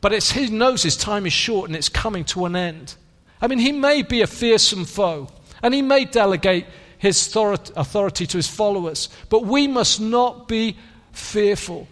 But 0.00 0.12
it's, 0.12 0.32
he 0.32 0.48
knows 0.48 0.82
his 0.82 0.96
time 0.96 1.26
is 1.26 1.32
short 1.32 1.68
and 1.68 1.76
it's 1.76 1.88
coming 1.88 2.24
to 2.26 2.46
an 2.46 2.56
end. 2.56 2.94
I 3.40 3.46
mean, 3.46 3.58
he 3.58 3.72
may 3.72 4.02
be 4.02 4.22
a 4.22 4.26
fearsome 4.26 4.84
foe 4.84 5.28
and 5.62 5.74
he 5.74 5.82
may 5.82 6.04
delegate 6.04 6.66
his 6.98 7.34
authority 7.34 8.26
to 8.26 8.36
his 8.36 8.48
followers, 8.48 9.08
but 9.28 9.44
we 9.44 9.66
must 9.66 10.00
not 10.00 10.48
be 10.48 10.76
fearful. 11.12 11.88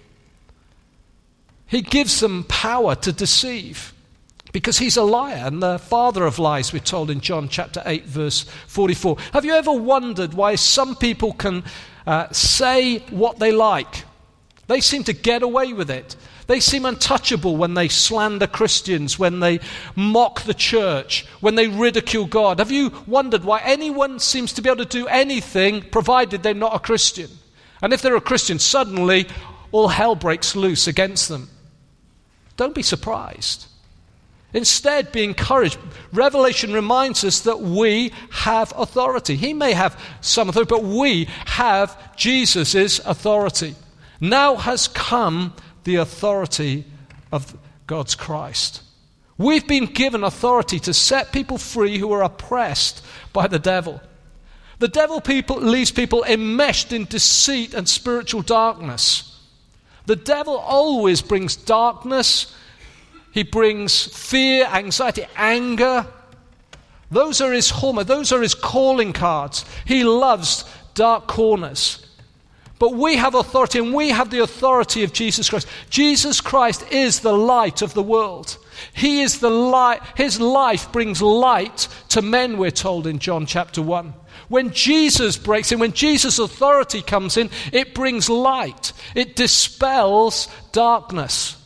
He 1.66 1.82
gives 1.82 2.20
them 2.20 2.44
power 2.44 2.94
to 2.96 3.12
deceive 3.12 3.92
because 4.52 4.78
he's 4.78 4.96
a 4.96 5.02
liar 5.02 5.42
and 5.44 5.62
the 5.62 5.78
father 5.78 6.24
of 6.24 6.38
lies, 6.38 6.72
we're 6.72 6.78
told 6.80 7.10
in 7.10 7.20
John 7.20 7.48
chapter 7.48 7.82
8, 7.84 8.04
verse 8.04 8.42
44. 8.66 9.18
Have 9.32 9.44
you 9.44 9.52
ever 9.52 9.72
wondered 9.72 10.34
why 10.34 10.54
some 10.54 10.96
people 10.96 11.32
can 11.32 11.64
uh, 12.06 12.30
say 12.32 12.98
what 13.10 13.38
they 13.38 13.52
like? 13.52 14.04
They 14.66 14.80
seem 14.80 15.04
to 15.04 15.12
get 15.12 15.42
away 15.42 15.72
with 15.72 15.90
it. 15.90 16.16
They 16.48 16.60
seem 16.60 16.86
untouchable 16.86 17.58
when 17.58 17.74
they 17.74 17.88
slander 17.88 18.46
Christians, 18.46 19.18
when 19.18 19.40
they 19.40 19.60
mock 19.94 20.42
the 20.42 20.54
church, 20.54 21.26
when 21.40 21.56
they 21.56 21.68
ridicule 21.68 22.24
God. 22.24 22.58
Have 22.58 22.70
you 22.70 22.90
wondered 23.06 23.44
why 23.44 23.60
anyone 23.60 24.18
seems 24.18 24.54
to 24.54 24.62
be 24.62 24.70
able 24.70 24.82
to 24.82 24.86
do 24.86 25.06
anything 25.08 25.82
provided 25.82 26.42
they're 26.42 26.54
not 26.54 26.74
a 26.74 26.78
Christian? 26.78 27.30
And 27.82 27.92
if 27.92 28.00
they're 28.00 28.16
a 28.16 28.20
Christian, 28.20 28.58
suddenly 28.58 29.28
all 29.72 29.88
hell 29.88 30.14
breaks 30.14 30.56
loose 30.56 30.86
against 30.86 31.28
them. 31.28 31.50
Don't 32.56 32.74
be 32.74 32.82
surprised. 32.82 33.66
Instead, 34.54 35.12
be 35.12 35.24
encouraged. 35.24 35.78
Revelation 36.14 36.72
reminds 36.72 37.24
us 37.24 37.40
that 37.40 37.60
we 37.60 38.10
have 38.30 38.72
authority. 38.74 39.36
He 39.36 39.52
may 39.52 39.74
have 39.74 40.00
some 40.22 40.48
authority, 40.48 40.70
but 40.70 40.84
we 40.84 41.26
have 41.44 42.16
Jesus' 42.16 43.00
authority. 43.00 43.74
Now 44.18 44.56
has 44.56 44.88
come 44.88 45.52
the 45.88 45.96
authority 45.96 46.84
of 47.32 47.56
God's 47.86 48.14
Christ. 48.14 48.82
We've 49.38 49.66
been 49.66 49.86
given 49.86 50.22
authority 50.22 50.78
to 50.80 50.92
set 50.92 51.32
people 51.32 51.56
free 51.56 51.96
who 51.96 52.12
are 52.12 52.22
oppressed 52.22 53.02
by 53.32 53.46
the 53.46 53.58
devil. 53.58 54.02
The 54.80 54.88
devil 54.88 55.22
people, 55.22 55.56
leaves 55.56 55.90
people 55.90 56.24
enmeshed 56.24 56.92
in 56.92 57.06
deceit 57.06 57.72
and 57.72 57.88
spiritual 57.88 58.42
darkness. 58.42 59.40
The 60.04 60.16
devil 60.16 60.58
always 60.58 61.22
brings 61.22 61.56
darkness, 61.56 62.54
he 63.32 63.42
brings 63.42 64.04
fear, 64.04 64.66
anxiety, 64.66 65.24
anger. 65.36 66.06
Those 67.10 67.40
are 67.40 67.52
his 67.52 67.70
hallmark, 67.70 68.08
those 68.08 68.30
are 68.30 68.42
his 68.42 68.54
calling 68.54 69.14
cards. 69.14 69.64
He 69.86 70.04
loves 70.04 70.66
dark 70.92 71.28
corners. 71.28 72.07
But 72.78 72.94
we 72.94 73.16
have 73.16 73.34
authority, 73.34 73.78
and 73.78 73.92
we 73.92 74.10
have 74.10 74.30
the 74.30 74.42
authority 74.42 75.02
of 75.02 75.12
Jesus 75.12 75.50
Christ. 75.50 75.66
Jesus 75.90 76.40
Christ 76.40 76.84
is 76.92 77.20
the 77.20 77.32
light 77.32 77.82
of 77.82 77.94
the 77.94 78.02
world. 78.02 78.56
He 78.92 79.22
is 79.22 79.40
the 79.40 79.50
light. 79.50 80.00
His 80.16 80.40
life 80.40 80.92
brings 80.92 81.20
light 81.20 81.88
to 82.10 82.22
men, 82.22 82.56
we're 82.56 82.70
told 82.70 83.06
in 83.06 83.18
John 83.18 83.46
chapter 83.46 83.82
1. 83.82 84.14
When 84.48 84.72
Jesus 84.72 85.36
breaks 85.36 85.72
in, 85.72 85.78
when 85.78 85.92
Jesus' 85.92 86.38
authority 86.38 87.02
comes 87.02 87.36
in, 87.36 87.50
it 87.72 87.94
brings 87.94 88.30
light, 88.30 88.92
it 89.14 89.36
dispels 89.36 90.48
darkness. 90.72 91.56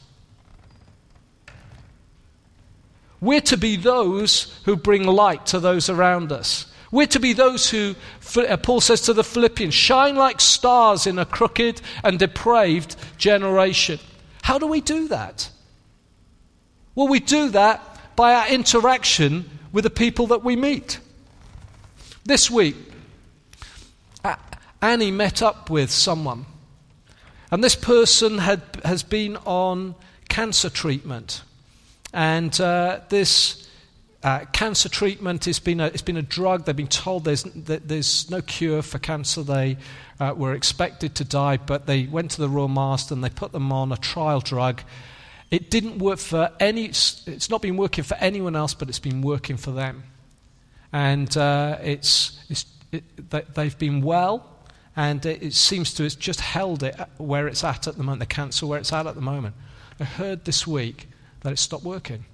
We're 3.21 3.41
to 3.43 3.57
be 3.57 3.77
those 3.77 4.59
who 4.65 4.75
bring 4.75 5.05
light 5.05 5.47
to 5.47 5.61
those 5.61 5.89
around 5.89 6.33
us. 6.33 6.72
We're 6.93 7.07
to 7.07 7.19
be 7.19 7.33
those 7.33 7.71
who, 7.71 7.97
uh, 8.37 8.57
Paul 8.59 8.83
says 8.83 9.01
to 9.03 9.15
the 9.15 9.25
Philippians, 9.25 9.73
shine 9.73 10.15
like 10.15 10.43
stars 10.43 11.07
in 11.07 11.19
a 11.19 11.25
crooked 11.25 11.81
and 12.05 12.19
depraved 12.19 12.95
generation. 13.17 13.99
How 14.43 14.59
do 14.59 14.67
we 14.67 14.83
do 14.83 15.09
that? 15.09 15.51
Well, 16.95 17.09
we 17.09 17.19
do 17.19 17.49
that 17.49 18.15
by 18.15 18.35
our 18.35 18.47
interaction 18.49 19.49
with 19.73 19.85
the 19.85 19.91
people 19.91 20.27
that 20.29 20.45
we 20.45 20.55
meet. 20.55 21.01
This 22.25 22.51
week, 22.51 22.77
Annie 24.83 25.11
met 25.11 25.41
up 25.41 25.71
with 25.71 25.91
someone, 25.91 26.45
and 27.51 27.65
this 27.65 27.75
person 27.75 28.39
had, 28.39 28.61
has 28.85 29.03
been 29.03 29.39
on 29.47 29.95
cancer 30.29 30.69
treatment. 30.69 31.43
And 32.13 32.61
uh, 32.61 33.01
this 33.09 33.67
uh, 34.23 34.45
cancer 34.53 34.89
treatment 34.89 35.47
has 35.47 35.59
been 35.59 35.81
a, 35.81 35.87
it's 35.87 36.03
been 36.03 36.17
a 36.17 36.23
drug. 36.23 36.65
They've 36.65 36.77
been 36.77 36.87
told 36.87 37.25
there's, 37.25 37.43
there's 37.43 38.31
no 38.31 38.41
cure 38.41 38.83
for 38.83 38.99
cancer. 38.99 39.43
They 39.43 39.79
uh, 40.21 40.35
were 40.37 40.55
expected 40.55 41.17
to 41.17 41.25
die, 41.25 41.57
but 41.57 41.87
they 41.87 42.07
went 42.07 42.31
to 42.33 42.41
the 42.41 42.49
Royal 42.49 42.69
Marsden 42.69 43.19
and 43.19 43.25
they 43.25 43.31
put 43.31 43.51
them 43.53 43.73
on 43.73 43.91
a 43.91 43.97
trial 43.97 44.41
drug. 44.41 44.83
It 45.51 45.71
didn't 45.71 45.99
work 45.99 46.19
for 46.19 46.53
any, 46.61 46.87
it's 46.87 47.51
not 47.51 47.63
been 47.63 47.77
working 47.77 48.05
for 48.05 48.15
anyone 48.15 48.55
else, 48.55 48.75
but 48.75 48.89
it's 48.89 49.01
been 49.01 49.23
working 49.23 49.57
for 49.57 49.73
them. 49.73 50.05
And 50.93 51.37
uh, 51.37 51.79
it's, 51.83 52.45
it's, 52.49 52.65
it, 52.93 53.55
they've 53.55 53.79
been 53.79 54.03
well, 54.03 54.47
and 54.95 55.25
it, 55.27 55.43
it 55.43 55.55
seems 55.55 55.95
to 55.95 56.05
have 56.05 56.19
just 56.19 56.41
held 56.41 56.83
it 56.85 56.95
where 57.17 57.49
it's 57.49 57.65
at 57.65 57.89
at 57.89 57.97
the 57.97 58.03
moment, 58.03 58.21
the 58.21 58.27
cancer 58.27 58.67
where 58.67 58.79
it's 58.79 58.93
at 58.93 59.07
at 59.07 59.15
the 59.15 59.21
moment. 59.21 59.57
I 59.99 60.05
heard 60.05 60.45
this 60.45 60.67
week 60.67 61.09
that 61.41 61.53
it 61.53 61.59
stopped 61.59 61.85
working 61.85 62.25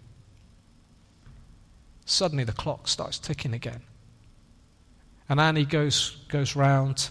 suddenly 2.09 2.45
the 2.45 2.53
clock 2.53 2.89
starts 2.89 3.19
ticking 3.19 3.53
again. 3.53 3.83
And 5.29 5.39
Annie 5.39 5.67
goes, 5.67 6.17
goes 6.29 6.57
round 6.57 7.11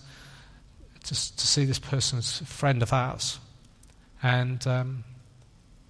to, 1.04 1.10
to 1.14 1.48
see 1.48 1.66
this 1.66 1.80
person's 1.80 2.40
friend 2.40 2.82
of 2.82 2.92
ours. 2.92 3.40
And 4.24 4.66
um, 4.66 5.04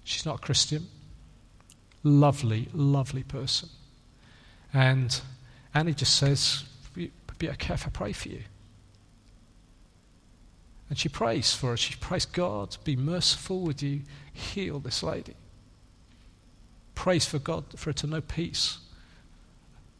she's 0.04 0.26
not 0.26 0.36
a 0.36 0.42
Christian. 0.42 0.86
Lovely, 2.02 2.68
lovely 2.74 3.22
person. 3.22 3.70
And 4.74 5.18
Annie 5.72 5.94
just 5.94 6.16
says, 6.16 6.64
Be 6.94 7.10
okay 7.42 7.74
if 7.74 7.86
I 7.86 7.90
pray 7.90 8.12
for 8.12 8.28
you. 8.28 8.42
And 10.90 10.98
she 10.98 11.08
prays 11.08 11.54
for 11.54 11.70
her. 11.70 11.76
She 11.76 11.96
prays, 11.96 12.26
God, 12.26 12.76
be 12.84 12.96
merciful. 12.96 13.62
with 13.62 13.82
you 13.82 14.02
heal 14.32 14.78
this 14.80 15.02
lady? 15.02 15.34
Prays 16.94 17.24
for 17.24 17.38
God 17.38 17.64
for 17.76 17.90
her 17.90 17.94
to 17.94 18.06
know 18.06 18.20
peace. 18.20 18.78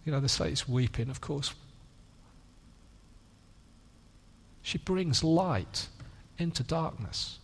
You 0.08 0.12
know, 0.12 0.20
this 0.20 0.40
lady's 0.40 0.66
weeping, 0.66 1.10
of 1.10 1.20
course. 1.20 1.52
She 4.62 4.78
brings 4.78 5.22
light 5.22 5.88
into 6.38 6.62
darkness. 6.62 7.40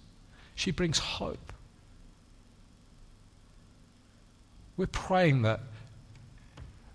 She 0.55 0.71
brings 0.71 0.99
hope. 0.99 1.53
We're 4.79 4.87
praying 4.87 5.43
that 5.43 5.61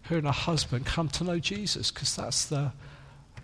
her 0.06 0.18
and 0.18 0.26
her 0.26 0.34
husband 0.34 0.88
come 0.88 1.08
to 1.10 1.24
know 1.24 1.38
Jesus 1.38 1.92
because 1.92 2.16
that's 2.16 2.46
the, 2.46 2.72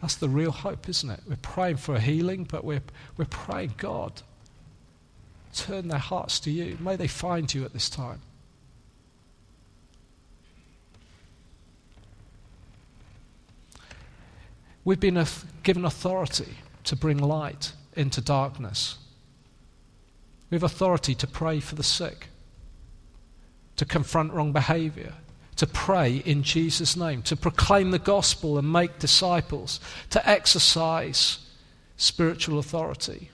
that's 0.01 0.15
the 0.15 0.27
real 0.27 0.49
hope, 0.49 0.89
isn't 0.89 1.11
it? 1.11 1.19
We're 1.29 1.35
praying 1.35 1.77
for 1.77 1.99
healing, 1.99 2.45
but 2.45 2.63
we're, 2.63 2.81
we're 3.17 3.25
praying, 3.25 3.75
God, 3.77 4.23
turn 5.53 5.89
their 5.89 5.99
hearts 5.99 6.39
to 6.39 6.49
you. 6.49 6.75
May 6.79 6.95
they 6.95 7.05
find 7.05 7.53
you 7.53 7.65
at 7.65 7.73
this 7.73 7.87
time. 7.87 8.21
We've 14.85 14.99
been 14.99 15.25
given 15.63 15.83
authority 15.83 16.53
to 16.83 16.95
bring 16.95 17.17
light 17.17 17.73
into 17.95 18.21
darkness. 18.21 18.99
We 20.49 20.55
have 20.55 20.63
authority 20.63 21.15
to 21.15 21.27
pray 21.27 21.59
for 21.59 21.73
the 21.73 21.83
sick, 21.83 22.27
to 23.77 23.85
confront 23.85 24.31
wrong 24.31 24.51
behavior, 24.51 25.13
to 25.55 25.65
pray 25.65 26.17
in 26.17 26.43
Jesus' 26.43 26.95
name, 26.95 27.23
to 27.23 27.35
proclaim 27.35 27.89
the 27.89 27.99
gospel 27.99 28.59
and 28.59 28.71
make 28.71 28.99
disciples, 28.99 29.79
to 30.11 30.29
exercise 30.29 31.39
spiritual 31.97 32.59
authority. 32.59 33.31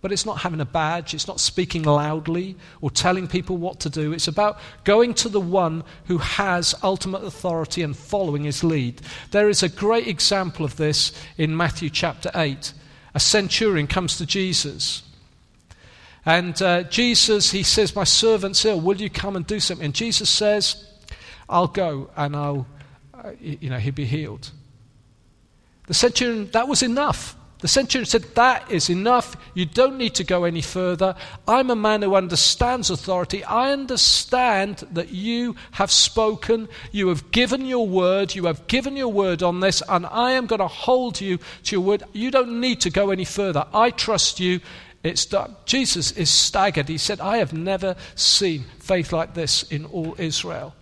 But 0.00 0.12
it's 0.12 0.24
not 0.24 0.38
having 0.38 0.60
a 0.60 0.64
badge, 0.64 1.12
it's 1.12 1.26
not 1.26 1.40
speaking 1.40 1.82
loudly 1.82 2.56
or 2.80 2.90
telling 2.90 3.26
people 3.26 3.56
what 3.56 3.80
to 3.80 3.90
do. 3.90 4.12
It's 4.12 4.28
about 4.28 4.60
going 4.84 5.12
to 5.14 5.28
the 5.28 5.40
one 5.40 5.82
who 6.06 6.18
has 6.18 6.74
ultimate 6.84 7.24
authority 7.24 7.82
and 7.82 7.96
following 7.96 8.44
his 8.44 8.62
lead. 8.62 9.02
There 9.32 9.48
is 9.48 9.62
a 9.62 9.68
great 9.68 10.06
example 10.06 10.64
of 10.64 10.76
this 10.76 11.12
in 11.36 11.56
Matthew 11.56 11.90
chapter 11.90 12.30
8. 12.34 12.72
A 13.14 13.20
centurion 13.20 13.88
comes 13.88 14.18
to 14.18 14.26
Jesus. 14.26 15.02
And 16.24 16.60
uh, 16.62 16.82
Jesus, 16.84 17.50
he 17.50 17.62
says, 17.62 17.96
My 17.96 18.04
servant's 18.04 18.64
ill. 18.64 18.80
Will 18.80 19.00
you 19.00 19.10
come 19.10 19.34
and 19.34 19.46
do 19.46 19.58
something? 19.58 19.86
And 19.86 19.94
Jesus 19.94 20.30
says, 20.30 20.86
I'll 21.48 21.66
go 21.66 22.10
and 22.16 22.36
I'll, 22.36 22.66
uh, 23.14 23.32
you 23.40 23.70
know, 23.70 23.78
he'll 23.78 23.94
be 23.94 24.04
healed. 24.04 24.50
The 25.86 25.94
centurion, 25.94 26.50
that 26.50 26.68
was 26.68 26.82
enough. 26.82 27.34
The 27.60 27.68
centurion 27.68 28.06
said, 28.06 28.22
That 28.34 28.70
is 28.70 28.88
enough. 28.88 29.36
You 29.54 29.66
don't 29.66 29.98
need 29.98 30.14
to 30.16 30.24
go 30.24 30.44
any 30.44 30.62
further. 30.62 31.16
I'm 31.46 31.70
a 31.70 31.76
man 31.76 32.02
who 32.02 32.14
understands 32.14 32.88
authority. 32.88 33.42
I 33.42 33.72
understand 33.72 34.84
that 34.92 35.10
you 35.10 35.56
have 35.72 35.90
spoken. 35.90 36.68
You 36.92 37.08
have 37.08 37.30
given 37.32 37.66
your 37.66 37.86
word. 37.86 38.34
You 38.34 38.46
have 38.46 38.66
given 38.68 38.96
your 38.96 39.08
word 39.08 39.42
on 39.42 39.58
this, 39.60 39.82
and 39.88 40.06
I 40.06 40.32
am 40.32 40.46
going 40.46 40.60
to 40.60 40.68
hold 40.68 41.20
you 41.20 41.38
to 41.64 41.76
your 41.76 41.84
word. 41.84 42.04
You 42.12 42.30
don't 42.30 42.60
need 42.60 42.80
to 42.82 42.90
go 42.90 43.10
any 43.10 43.24
further. 43.24 43.66
I 43.74 43.90
trust 43.90 44.38
you. 44.38 44.60
It's 45.02 45.26
done. 45.26 45.56
Jesus 45.64 46.12
is 46.12 46.30
staggered. 46.30 46.88
He 46.88 46.98
said, 46.98 47.20
I 47.20 47.38
have 47.38 47.52
never 47.52 47.96
seen 48.14 48.64
faith 48.78 49.12
like 49.12 49.34
this 49.34 49.64
in 49.64 49.84
all 49.84 50.14
Israel. 50.18 50.74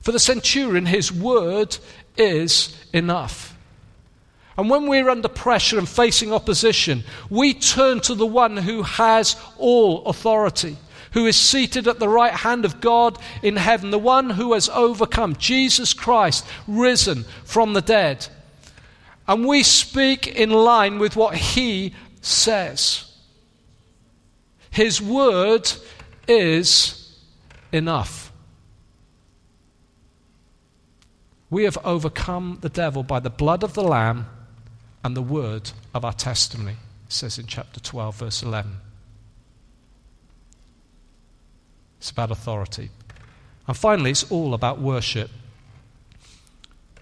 For 0.00 0.12
the 0.12 0.18
centurion, 0.18 0.86
his 0.86 1.12
word 1.12 1.78
is 2.16 2.76
enough. 2.92 3.49
And 4.60 4.68
when 4.68 4.88
we're 4.88 5.08
under 5.08 5.26
pressure 5.26 5.78
and 5.78 5.88
facing 5.88 6.34
opposition, 6.34 7.02
we 7.30 7.54
turn 7.54 8.00
to 8.00 8.14
the 8.14 8.26
one 8.26 8.58
who 8.58 8.82
has 8.82 9.34
all 9.56 10.04
authority, 10.04 10.76
who 11.12 11.24
is 11.24 11.34
seated 11.38 11.88
at 11.88 11.98
the 11.98 12.10
right 12.10 12.34
hand 12.34 12.66
of 12.66 12.78
God 12.78 13.16
in 13.42 13.56
heaven, 13.56 13.90
the 13.90 13.98
one 13.98 14.28
who 14.28 14.52
has 14.52 14.68
overcome, 14.68 15.34
Jesus 15.36 15.94
Christ, 15.94 16.46
risen 16.68 17.24
from 17.42 17.72
the 17.72 17.80
dead. 17.80 18.28
And 19.26 19.46
we 19.46 19.62
speak 19.62 20.26
in 20.26 20.50
line 20.50 20.98
with 20.98 21.16
what 21.16 21.36
he 21.36 21.94
says. 22.20 23.10
His 24.68 25.00
word 25.00 25.72
is 26.28 27.18
enough. 27.72 28.30
We 31.48 31.64
have 31.64 31.78
overcome 31.82 32.58
the 32.60 32.68
devil 32.68 33.02
by 33.02 33.20
the 33.20 33.30
blood 33.30 33.62
of 33.62 33.72
the 33.72 33.82
Lamb 33.82 34.26
and 35.02 35.16
the 35.16 35.22
word 35.22 35.70
of 35.94 36.04
our 36.04 36.12
testimony, 36.12 36.76
says 37.08 37.38
in 37.38 37.46
chapter 37.46 37.80
12, 37.80 38.16
verse 38.16 38.42
11. 38.42 38.72
It's 41.98 42.10
about 42.10 42.30
authority. 42.30 42.90
And 43.66 43.76
finally, 43.76 44.10
it's 44.10 44.30
all 44.30 44.54
about 44.54 44.80
worship. 44.80 45.30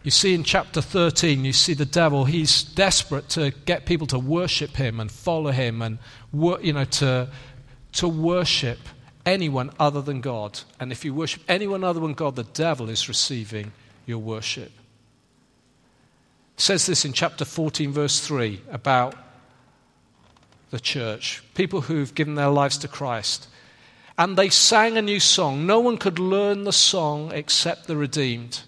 You 0.02 0.10
see 0.10 0.34
in 0.34 0.44
chapter 0.44 0.80
13, 0.80 1.44
you 1.44 1.52
see 1.52 1.74
the 1.74 1.84
devil, 1.84 2.24
he's 2.24 2.62
desperate 2.62 3.28
to 3.30 3.52
get 3.64 3.84
people 3.84 4.06
to 4.08 4.18
worship 4.18 4.76
him 4.76 5.00
and 5.00 5.10
follow 5.10 5.50
him 5.50 5.82
and 5.82 5.98
you 6.32 6.72
know, 6.72 6.84
to, 6.84 7.28
to 7.92 8.08
worship 8.08 8.78
anyone 9.26 9.70
other 9.78 10.00
than 10.00 10.20
God. 10.20 10.60
And 10.80 10.92
if 10.92 11.04
you 11.04 11.14
worship 11.14 11.42
anyone 11.48 11.84
other 11.84 12.00
than 12.00 12.14
God, 12.14 12.36
the 12.36 12.44
devil 12.44 12.88
is 12.88 13.08
receiving 13.08 13.72
your 14.06 14.18
worship. 14.18 14.72
Says 16.58 16.86
this 16.86 17.04
in 17.04 17.12
chapter 17.12 17.44
14, 17.44 17.92
verse 17.92 18.18
3, 18.18 18.60
about 18.72 19.14
the 20.70 20.80
church, 20.80 21.40
people 21.54 21.82
who've 21.82 22.12
given 22.14 22.34
their 22.34 22.48
lives 22.48 22.76
to 22.78 22.88
Christ. 22.88 23.48
And 24.18 24.36
they 24.36 24.48
sang 24.48 24.98
a 24.98 25.02
new 25.02 25.20
song. 25.20 25.66
No 25.66 25.78
one 25.78 25.98
could 25.98 26.18
learn 26.18 26.64
the 26.64 26.72
song 26.72 27.30
except 27.32 27.86
the 27.86 27.96
redeemed. 27.96 28.62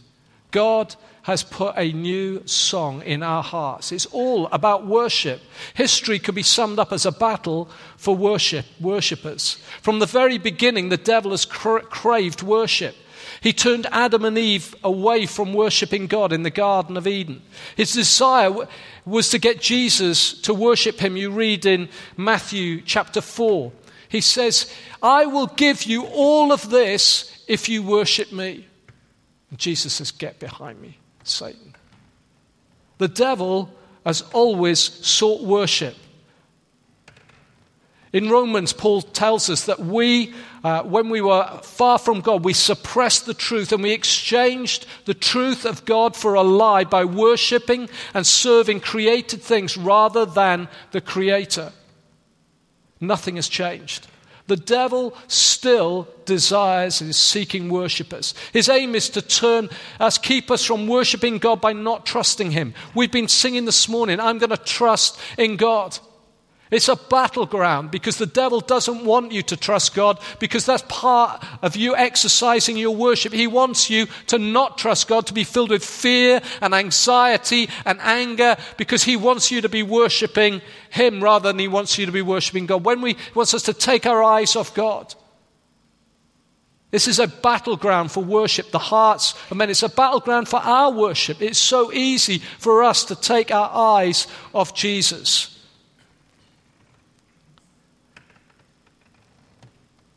God 0.53 0.95
has 1.23 1.43
put 1.43 1.75
a 1.77 1.93
new 1.93 2.47
song 2.47 3.03
in 3.03 3.25
our 3.25 3.43
hearts. 3.43 3.91
It's 3.91 4.07
all 4.07 4.47
about 4.53 4.87
worship. 4.87 5.41
History 5.75 6.21
could 6.21 6.37
be 6.37 6.45
summed 6.45 6.79
up 6.79 6.93
as 6.93 7.05
a 7.05 7.13
battle 7.13 7.69
for 7.97 8.15
worship, 8.15 8.67
worshippers. 8.81 9.59
From 9.83 9.99
the 9.99 10.07
very 10.07 10.39
beginning, 10.39 10.91
the 10.91 10.97
devil 10.97 11.33
has 11.33 11.45
cra- 11.45 11.83
craved 11.83 12.43
worship. 12.43 12.95
He 13.41 13.53
turned 13.53 13.87
Adam 13.91 14.25
and 14.25 14.37
Eve 14.37 14.75
away 14.85 15.25
from 15.25 15.55
worshiping 15.55 16.07
God 16.07 16.33
in 16.33 16.43
the 16.43 16.51
Garden 16.51 16.97
of 16.97 17.07
Eden. 17.07 17.43
His 17.75 17.95
desire 17.95 18.53
was 19.07 19.31
to 19.31 19.39
get 19.39 19.61
Jesus 19.61 20.35
to 20.43 20.53
worship 20.53 21.01
him. 21.01 21.17
You 21.17 21.31
read 21.31 21.65
in 21.65 21.89
Matthew 22.17 22.83
chapter 22.83 23.21
4. 23.23 23.73
He 24.09 24.21
says, 24.21 24.71
I 25.03 25.25
will 25.25 25.47
give 25.47 25.85
you 25.85 26.05
all 26.05 26.53
of 26.53 26.69
this 26.69 27.45
if 27.49 27.69
you 27.69 27.83
worship 27.83 28.31
me. 28.31 28.67
And 29.51 29.59
Jesus 29.59 29.95
says, 29.95 30.11
Get 30.11 30.39
behind 30.39 30.81
me, 30.81 30.99
Satan. 31.25 31.75
The 32.99 33.09
devil 33.09 33.73
has 34.05 34.23
always 34.33 34.81
sought 34.81 35.43
worship. 35.43 35.97
In 38.13 38.29
Romans, 38.29 38.73
Paul 38.73 39.03
tells 39.03 39.49
us 39.49 39.67
that 39.67 39.79
we, 39.79 40.35
uh, 40.65 40.83
when 40.83 41.11
we 41.11 41.21
were 41.21 41.47
far 41.63 41.97
from 41.97 42.21
God, 42.21 42.45
we 42.45 42.53
suppressed 42.53 43.27
the 43.27 43.35
truth 43.35 43.73
and 43.73 43.83
we 43.83 43.93
exchanged 43.93 44.87
the 45.05 45.15
truth 45.15 45.65
of 45.65 45.85
God 45.85 46.17
for 46.17 46.35
a 46.35 46.43
lie 46.43 46.83
by 46.83 47.05
worshipping 47.05 47.89
and 48.13 48.27
serving 48.27 48.81
created 48.81 49.43
things 49.43 49.77
rather 49.77 50.27
than 50.27 50.69
the 50.91 51.01
Creator. 51.01 51.73
Nothing 53.01 53.37
has 53.37 53.49
changed. 53.49 54.09
The 54.49 54.57
devil 54.57 55.17
still 55.29 56.09
desires 56.25 57.01
and 57.01 57.11
is 57.11 57.17
seeking 57.17 57.69
worshippers. 57.69 58.35
His 58.53 58.69
aim 58.69 58.97
is 58.97 59.09
to 59.11 59.23
turn 59.23 59.71
us, 60.01 60.19
keep 60.19 60.51
us 60.51 60.65
from 60.65 60.89
worshiping 60.89 61.39
God 61.39 61.61
by 61.61 61.73
not 61.73 62.05
trusting 62.05 62.51
Him. 62.51 62.75
We've 62.93 63.13
been 63.13 63.29
singing 63.29 63.67
this 63.67 63.89
morning, 63.89 64.19
I'm 64.19 64.39
going 64.39 64.51
to 64.51 64.57
trust 64.57 65.21
in 65.39 65.57
God. 65.57 65.97
It's 66.71 66.89
a 66.89 66.95
battleground 66.95 67.91
because 67.91 68.17
the 68.17 68.27
devil 68.27 68.61
doesn't 68.61 69.05
want 69.05 69.33
you 69.33 69.43
to 69.43 69.57
trust 69.57 69.95
God 69.95 70.21
because 70.39 70.67
that's 70.67 70.85
part 70.89 71.45
of 71.63 71.75
you 71.75 71.97
exercising 71.97 72.77
your 72.77 72.95
worship. 72.95 73.33
He 73.33 73.49
wants 73.49 73.91
you 73.91 74.07
to 74.29 74.39
not 74.39 74.79
trust 74.79 75.09
God, 75.09 75.27
to 75.27 75.35
be 75.35 75.43
filled 75.43 75.71
with 75.71 75.85
fear 75.85 76.41
and 76.61 76.73
anxiety 76.73 77.69
and 77.85 77.99
anger 78.01 78.57
because 78.77 79.03
he 79.03 79.17
wants 79.17 79.51
you 79.51 79.61
to 79.63 79.69
be 79.69 79.83
worshiping 79.83 80.63
him 80.91 81.23
rather 81.23 81.49
than 81.49 81.59
he 81.59 81.67
wants 81.67 81.99
you 81.99 82.07
to 82.07 82.13
be 82.13 82.23
worshiping 82.23 82.67
God. 82.67 82.85
When 82.85 83.01
we 83.01 83.15
he 83.15 83.33
wants 83.35 83.55
us 83.55 83.63
to 83.65 83.75
take 83.75 84.07
our 84.07 84.23
eyes 84.23 84.55
off 84.55 84.73
God. 84.73 85.15
This 86.93 87.07
is 87.07 87.19
a 87.19 87.29
battleground 87.29 88.11
for 88.11 88.23
worship, 88.23 88.71
the 88.71 88.79
hearts 88.79 89.35
of 89.51 89.57
men. 89.57 89.71
It's 89.71 89.83
a 89.83 89.89
battleground 89.89 90.49
for 90.49 90.59
our 90.59 90.91
worship. 90.91 91.41
It's 91.41 91.59
so 91.59 91.93
easy 91.93 92.39
for 92.39 92.83
us 92.83 93.05
to 93.07 93.17
take 93.17 93.53
our 93.53 93.71
eyes 93.73 94.27
off 94.53 94.75
Jesus. 94.75 95.50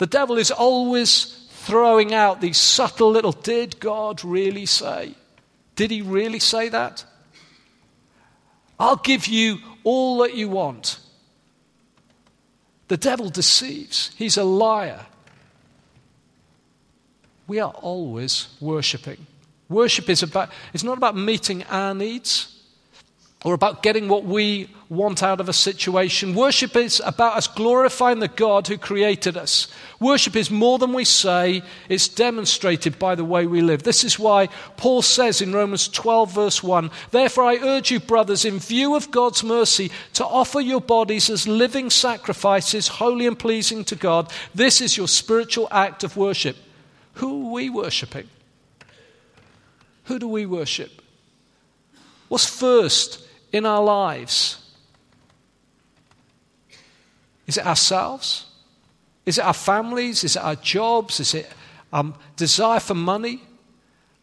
The 0.03 0.07
devil 0.07 0.37
is 0.37 0.51
always 0.51 1.47
throwing 1.49 2.13
out 2.13 2.41
these 2.41 2.57
subtle 2.57 3.09
little, 3.09 3.31
did 3.31 3.79
God 3.79 4.21
really 4.25 4.65
say? 4.65 5.15
Did 5.77 5.91
he 5.91 6.01
really 6.01 6.39
say 6.39 6.67
that? 6.67 7.05
I'll 8.77 8.97
give 8.97 9.27
you 9.27 9.59
all 9.85 10.17
that 10.17 10.33
you 10.33 10.49
want. 10.49 10.99
The 12.89 12.97
devil 12.97 13.29
deceives, 13.29 14.11
he's 14.17 14.35
a 14.35 14.43
liar. 14.43 15.05
We 17.47 17.61
are 17.61 17.71
always 17.71 18.49
worshipping. 18.59 19.25
Worship 19.69 20.09
is 20.09 20.21
about, 20.21 20.49
it's 20.73 20.83
not 20.83 20.97
about 20.97 21.15
meeting 21.15 21.63
our 21.69 21.95
needs 21.95 22.52
or 23.43 23.53
about 23.53 23.83
getting 23.83 24.07
what 24.07 24.23
we 24.23 24.69
want 24.89 25.21
out 25.21 25.41
of 25.41 25.49
a 25.49 25.53
situation. 25.53 26.33
Worship 26.33 26.75
is 26.75 27.01
about 27.05 27.35
us 27.35 27.47
glorifying 27.47 28.19
the 28.19 28.27
God 28.27 28.67
who 28.67 28.77
created 28.77 29.35
us. 29.35 29.67
Worship 29.99 30.35
is 30.35 30.49
more 30.49 30.77
than 30.77 30.93
we 30.93 31.03
say, 31.03 31.61
it's 31.89 32.07
demonstrated 32.07 32.97
by 32.99 33.15
the 33.15 33.25
way 33.25 33.45
we 33.45 33.61
live. 33.61 33.83
This 33.83 34.03
is 34.03 34.17
why 34.17 34.47
Paul 34.77 35.01
says 35.01 35.41
in 35.41 35.53
Romans 35.53 35.89
12, 35.89 36.31
verse 36.31 36.63
1 36.63 36.89
Therefore, 37.11 37.43
I 37.43 37.57
urge 37.57 37.91
you, 37.91 37.99
brothers, 37.99 38.45
in 38.45 38.59
view 38.59 38.95
of 38.95 39.11
God's 39.11 39.43
mercy, 39.43 39.91
to 40.13 40.25
offer 40.25 40.61
your 40.61 40.81
bodies 40.81 41.29
as 41.29 41.47
living 41.47 41.89
sacrifices, 41.89 42.87
holy 42.87 43.27
and 43.27 43.37
pleasing 43.37 43.83
to 43.85 43.95
God. 43.95 44.31
This 44.55 44.79
is 44.79 44.95
your 44.95 45.07
spiritual 45.07 45.67
act 45.69 46.03
of 46.03 46.15
worship. 46.15 46.55
Who 47.15 47.47
are 47.47 47.51
we 47.51 47.69
worshipping? 47.69 48.29
Who 50.05 50.19
do 50.19 50.27
we 50.27 50.45
worship? 50.45 51.01
What's 52.27 52.45
first 52.45 53.23
in 53.53 53.65
our 53.65 53.83
lives? 53.83 54.59
Is 57.45 57.57
it 57.57 57.65
ourselves? 57.65 58.47
Is 59.25 59.37
it 59.37 59.45
our 59.45 59.53
families? 59.53 60.23
Is 60.23 60.35
it 60.35 60.43
our 60.43 60.55
jobs? 60.55 61.19
Is 61.19 61.33
it 61.35 61.49
um, 61.93 62.15
desire 62.35 62.79
for 62.79 62.95
money? 62.95 63.41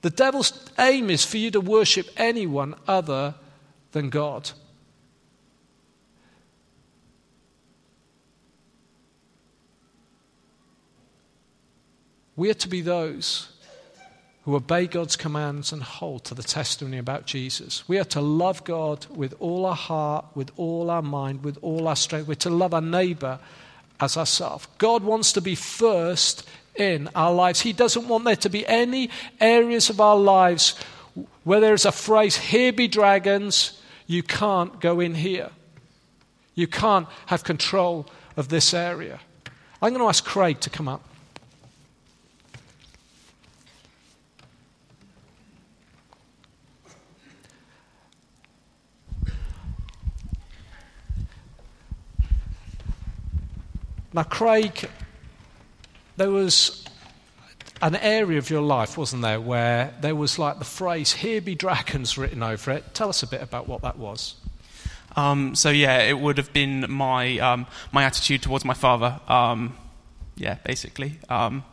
The 0.03 0.11
devil's 0.11 0.53
aim 0.79 1.11
is 1.11 1.25
for 1.25 1.37
you 1.37 1.51
to 1.53 1.61
worship 1.61 2.09
anyone 2.17 2.75
other 2.89 3.35
than 3.93 4.11
God. 4.11 4.51
We 12.37 12.51
are 12.51 12.55
to 12.55 12.69
be 12.69 12.81
those 12.81 13.53
who 14.45 14.57
obey 14.57 14.87
God's 14.87 15.17
commands 15.17 15.73
and 15.73 15.83
hold 15.83 16.25
to 16.25 16.35
the 16.35 16.43
testimony 16.43 16.99
about 16.99 17.27
Jesus. 17.27 17.87
We 17.89 17.99
are 17.99 18.05
to 18.05 18.21
love 18.21 18.65
God 18.65 19.07
with 19.11 19.35
all 19.39 19.67
our 19.67 19.77
heart, 19.77 20.25
with 20.35 20.51
all 20.57 20.91
our 20.91 21.03
mind, 21.03 21.45
with 21.45 21.59
all 21.61 21.87
our 21.87 21.97
strength. 21.97 22.27
We're 22.27 22.35
to 22.37 22.51
love 22.51 22.73
our 22.73 22.81
neighbor 22.81 23.39
as 24.01 24.17
ourselves. 24.17 24.67
God 24.79 25.05
wants 25.05 25.33
to 25.35 25.43
be 25.43 25.55
first 25.55 26.49
in 26.75 27.11
our 27.15 27.33
lives. 27.33 27.61
He 27.61 27.75
doesn't 27.75 28.09
want 28.09 28.25
there 28.25 28.37
to 28.37 28.49
be 28.49 28.67
any 28.67 29.11
areas 29.41 29.91
of 29.91 30.01
our 30.01 30.17
lives 30.17 30.75
where 31.45 31.61
there 31.61 31.75
is 31.75 31.85
a 31.85 31.93
phrase, 31.93 32.37
here 32.37 32.73
be 32.73 32.89
dragons, 32.89 33.81
you 34.07 34.23
can't 34.23 34.81
go 34.81 35.01
in 35.01 35.15
here. 35.15 35.51
You 36.55 36.67
can't 36.67 37.07
have 37.27 37.45
control 37.45 38.07
of 38.37 38.49
this 38.49 38.73
area. 38.73 39.21
I'm 39.83 39.91
going 39.91 40.03
to 40.03 40.09
ask 40.09 40.25
Craig 40.25 40.61
to 40.61 40.71
come 40.71 40.89
up. 40.89 41.03
Now, 54.13 54.25
Craig, 54.25 54.89
there 56.17 56.31
was 56.31 56.85
an 57.81 57.95
area 57.95 58.39
of 58.39 58.51
your 58.51 58.61
life, 58.61 58.99
wasn't 58.99 59.23
there, 59.23 59.41
where 59.41 59.95
there 60.01 60.17
was 60.17 60.37
like 60.37 60.59
the 60.59 60.65
phrase, 60.65 61.13
Here 61.13 61.41
be 61.41 61.55
dragons 61.55 62.19
written 62.19 62.43
over 62.43 62.73
it. 62.73 62.93
Tell 62.93 63.09
us 63.09 63.23
a 63.23 63.27
bit 63.29 63.41
about 63.41 63.69
what 63.69 63.83
that 63.83 63.99
was. 63.99 64.35
Um, 65.15 65.55
so, 65.55 65.71
yeah, 65.71 65.99
it 66.03 66.19
would 66.19 66.39
have 66.39 66.53
been 66.53 66.91
my, 66.91 67.39
um, 67.39 67.67
my 67.93 68.03
attitude 68.03 68.43
towards 68.43 68.65
my 68.65 68.75
father. 68.75 69.21
Um, 69.29 69.77
yeah, 70.35 70.57
basically. 70.65 71.19
Um, 71.29 71.65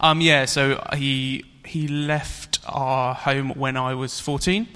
um, 0.00 0.20
yeah, 0.20 0.44
so 0.44 0.84
he, 0.94 1.46
he 1.64 1.88
left 1.88 2.58
our 2.66 3.14
home 3.14 3.50
when 3.50 3.78
I 3.78 3.94
was 3.94 4.20
14, 4.20 4.68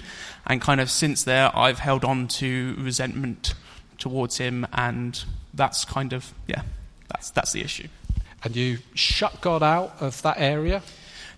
and 0.47 0.59
kind 0.59 0.81
of 0.81 0.89
since 0.89 1.23
there, 1.23 1.55
I've 1.55 1.79
held 1.79 2.03
on 2.03 2.27
to 2.29 2.75
resentment 2.79 3.53
towards 3.97 4.37
him 4.37 4.67
and 4.73 5.23
that's 5.53 5.85
kind 5.85 6.13
of, 6.13 6.33
yeah, 6.47 6.61
that's, 7.09 7.29
that's 7.31 7.51
the 7.51 7.61
issue. 7.61 7.87
And 8.43 8.55
you 8.55 8.77
shut 8.93 9.41
God 9.41 9.63
out 9.63 9.95
of 9.99 10.21
that 10.21 10.39
area? 10.39 10.81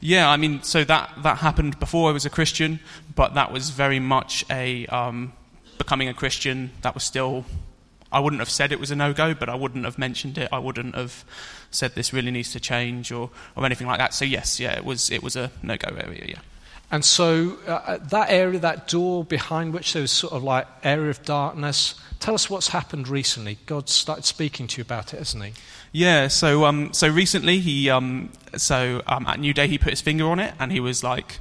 Yeah, 0.01 0.29
I 0.29 0.37
mean, 0.37 0.63
so 0.63 0.83
that, 0.83 1.11
that 1.23 1.37
happened 1.37 1.79
before 1.79 2.09
I 2.09 2.13
was 2.13 2.25
a 2.25 2.29
Christian, 2.29 2.79
but 3.15 3.33
that 3.33 3.51
was 3.51 3.69
very 3.69 3.99
much 3.99 4.45
a 4.49 4.85
um, 4.87 5.33
becoming 5.77 6.07
a 6.07 6.13
Christian. 6.13 6.71
That 6.83 6.93
was 6.93 7.03
still, 7.03 7.45
I 8.11 8.19
wouldn't 8.19 8.39
have 8.39 8.49
said 8.49 8.71
it 8.71 8.79
was 8.79 8.91
a 8.91 8.95
no 8.95 9.13
go, 9.13 9.33
but 9.33 9.49
I 9.49 9.55
wouldn't 9.55 9.85
have 9.85 9.97
mentioned 9.97 10.37
it. 10.37 10.49
I 10.51 10.59
wouldn't 10.59 10.95
have 10.95 11.25
said 11.71 11.95
this 11.95 12.13
really 12.13 12.31
needs 12.31 12.51
to 12.53 12.59
change 12.59 13.11
or, 13.11 13.29
or 13.55 13.65
anything 13.65 13.87
like 13.87 13.99
that. 13.99 14.13
So, 14.13 14.23
yes, 14.23 14.59
yeah, 14.59 14.75
it 14.75 14.85
was, 14.85 15.11
it 15.11 15.21
was 15.21 15.35
a 15.35 15.51
no 15.61 15.75
go 15.77 15.95
area, 15.95 16.25
yeah. 16.27 16.39
And 16.91 17.05
so 17.05 17.57
uh, 17.67 17.97
that 17.97 18.31
area, 18.31 18.59
that 18.59 18.87
door 18.87 19.23
behind 19.23 19.73
which 19.73 19.93
there 19.93 20.01
was 20.01 20.11
sort 20.11 20.33
of 20.33 20.43
like 20.43 20.67
area 20.83 21.09
of 21.09 21.23
darkness, 21.23 21.95
Tell 22.19 22.33
us 22.33 22.49
what's 22.49 22.69
happened 22.69 23.07
recently. 23.07 23.57
God 23.65 23.87
started 23.87 24.25
speaking 24.25 24.67
to 24.67 24.77
you 24.77 24.81
about 24.81 25.13
it, 25.13 25.19
hasn't 25.19 25.43
he? 25.43 25.53
Yeah. 25.93 26.27
So 26.27 26.65
um, 26.65 26.93
so 26.93 27.07
recently 27.07 27.59
he 27.59 27.89
um, 27.89 28.31
so 28.57 29.01
um, 29.07 29.25
at 29.25 29.39
New 29.39 29.53
Day 29.53 29.67
he 29.67 29.77
put 29.77 29.91
his 29.91 30.01
finger 30.01 30.25
on 30.25 30.39
it 30.39 30.53
and 30.59 30.71
he 30.71 30.81
was 30.81 31.01
like, 31.01 31.39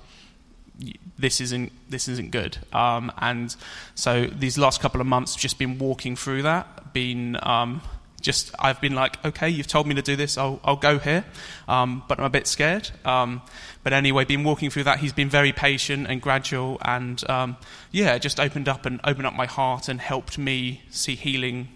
this 1.18 1.40
isn't 1.40 1.72
this 1.90 2.06
isn't 2.06 2.30
good. 2.30 2.58
Um, 2.72 3.10
and 3.18 3.54
so 3.96 4.26
these 4.26 4.56
last 4.56 4.80
couple 4.80 5.00
of 5.00 5.06
months, 5.08 5.34
just 5.34 5.58
been 5.58 5.78
walking 5.78 6.14
through 6.14 6.42
that, 6.42 6.92
been 6.92 7.36
um, 7.42 7.82
just 8.20 8.54
I've 8.58 8.80
been 8.80 8.94
like, 8.94 9.24
okay, 9.24 9.48
you've 9.48 9.66
told 9.66 9.86
me 9.86 9.94
to 9.94 10.02
do 10.02 10.16
this, 10.16 10.36
I'll, 10.36 10.60
I'll 10.64 10.76
go 10.76 10.98
here, 10.98 11.24
um, 11.68 12.02
but 12.08 12.18
I'm 12.18 12.24
a 12.24 12.30
bit 12.30 12.46
scared. 12.46 12.90
Um, 13.04 13.42
but 13.82 13.92
anyway, 13.92 14.24
been 14.24 14.44
walking 14.44 14.70
through 14.70 14.84
that. 14.84 14.98
He's 14.98 15.12
been 15.12 15.28
very 15.28 15.52
patient 15.52 16.06
and 16.08 16.20
gradual, 16.20 16.78
and 16.82 17.22
um, 17.30 17.56
yeah, 17.92 18.18
just 18.18 18.40
opened 18.40 18.68
up 18.68 18.86
and 18.86 19.00
opened 19.04 19.26
up 19.26 19.34
my 19.34 19.46
heart 19.46 19.88
and 19.88 20.00
helped 20.00 20.38
me 20.38 20.82
see 20.90 21.14
healing, 21.14 21.68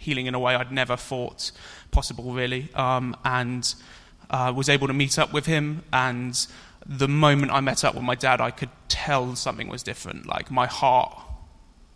healing 0.00 0.26
in 0.26 0.34
a 0.34 0.38
way 0.38 0.54
I'd 0.54 0.72
never 0.72 0.96
thought 0.96 1.52
possible, 1.90 2.32
really. 2.32 2.68
Um, 2.74 3.16
and 3.24 3.74
uh, 4.30 4.52
was 4.54 4.68
able 4.68 4.88
to 4.88 4.94
meet 4.94 5.18
up 5.18 5.32
with 5.32 5.46
him, 5.46 5.84
and 5.92 6.46
the 6.84 7.08
moment 7.08 7.52
I 7.52 7.60
met 7.60 7.84
up 7.84 7.94
with 7.94 8.04
my 8.04 8.14
dad, 8.14 8.40
I 8.40 8.50
could 8.50 8.70
tell 8.88 9.36
something 9.36 9.68
was 9.68 9.82
different. 9.82 10.26
Like 10.26 10.50
my 10.50 10.66
heart, 10.66 11.16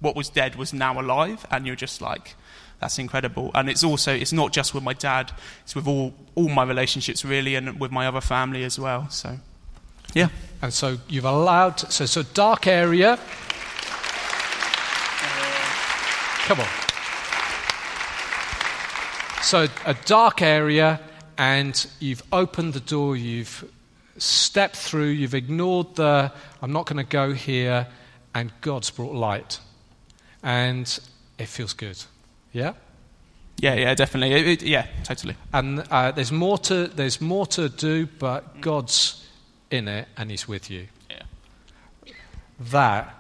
what 0.01 0.15
was 0.15 0.29
dead 0.29 0.55
was 0.57 0.73
now 0.73 1.01
alive, 1.01 1.45
and 1.51 1.67
you're 1.67 1.77
just 1.77 2.01
like 2.01 2.37
that's 2.83 2.99
incredible. 2.99 3.53
And 3.55 3.71
it's 3.71 3.85
also 3.85 4.13
it's 4.13 4.33
not 4.33 4.53
just 4.53 4.75
with 4.75 4.83
my 4.83 4.93
dad; 4.93 5.31
it's 5.63 5.75
with 5.75 5.87
all 5.87 6.13
all 6.35 6.49
my 6.49 6.65
relationships 6.65 7.25
really, 7.25 7.55
and 7.55 7.79
with 7.81 7.93
my 7.93 8.07
other 8.09 8.21
family 8.21 8.65
as 8.65 8.79
well. 8.79 9.09
So, 9.09 9.39
yeah. 10.15 10.29
And 10.61 10.73
so 10.75 10.99
you've 11.09 11.25
allowed 11.25 11.79
so 11.79 12.07
so 12.07 12.23
dark 12.35 12.67
area. 12.67 13.19
Come 16.47 16.61
on. 16.61 16.67
So 19.43 19.69
a 19.87 19.95
dark 20.05 20.43
area, 20.43 21.01
and 21.39 21.87
you've 22.01 22.25
opened 22.33 22.75
the 22.75 22.81
door. 22.81 23.17
You've 23.17 23.65
stepped 24.19 24.77
through. 24.77 25.11
You've 25.11 25.35
ignored 25.35 25.95
the 25.95 26.33
"I'm 26.61 26.73
not 26.73 26.87
going 26.87 27.05
to 27.05 27.09
go 27.09 27.33
here," 27.33 27.87
and 28.35 28.51
God's 28.61 28.91
brought 28.91 29.15
light, 29.15 29.61
and 30.43 30.99
it 31.39 31.47
feels 31.47 31.75
good. 31.75 32.05
Yeah? 32.53 32.75
Yeah, 33.59 33.75
yeah, 33.75 33.95
definitely. 33.95 34.35
It, 34.35 34.47
it, 34.47 34.63
yeah, 34.63 34.87
totally. 35.05 35.37
And 35.53 35.85
uh, 35.91 36.11
there's 36.13 36.33
more 36.33 36.59
to 36.59 36.89
there's 36.89 37.21
more 37.21 37.47
to 37.47 37.69
do, 37.69 38.07
but 38.19 38.61
God's 38.61 39.27
in 39.71 39.89
it 39.89 40.09
and 40.17 40.31
He's 40.31 40.49
with 40.49 40.71
you. 40.71 40.89
Yeah. 41.11 41.23
That 42.59 43.15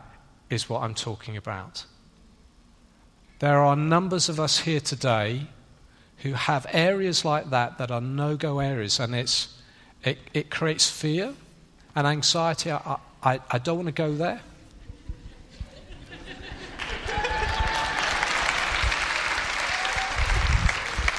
is 0.51 0.68
what 0.68 0.83
I'm 0.83 0.95
talking 0.95 1.37
about. 1.37 1.87
There 3.38 3.59
are 3.59 3.77
numbers 3.77 4.29
of 4.29 4.38
us 4.38 4.61
here 4.61 4.81
today 4.81 5.47
who 6.19 6.33
have 6.33 6.67
areas 6.71 7.25
like 7.25 7.50
that 7.50 7.79
that 7.79 7.90
are 7.90 8.00
no-go 8.00 8.61
areas, 8.61 9.00
and 9.00 9.15
it's 9.15 9.61
it, 10.04 10.19
it 10.35 10.50
creates 10.50 10.90
fear 10.90 11.35
and 11.94 12.07
anxiety. 12.07 12.71
I, 12.71 12.96
I, 13.23 13.40
I 13.50 13.59
don't 13.59 13.77
want 13.77 13.87
to 13.87 13.92
go 13.92 14.15
there. 14.15 14.40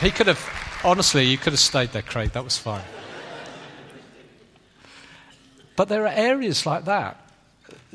He 0.03 0.11
could 0.11 0.27
have, 0.27 0.81
honestly, 0.83 1.23
you 1.23 1.37
could 1.37 1.53
have 1.53 1.61
stayed 1.61 1.93
there, 1.93 2.01
Craig. 2.01 2.33
That 2.33 2.43
was 2.43 2.57
fine. 2.57 2.83
But 5.77 5.87
there 5.87 6.05
are 6.05 6.13
areas 6.13 6.65
like 6.65 6.83
that 6.85 7.17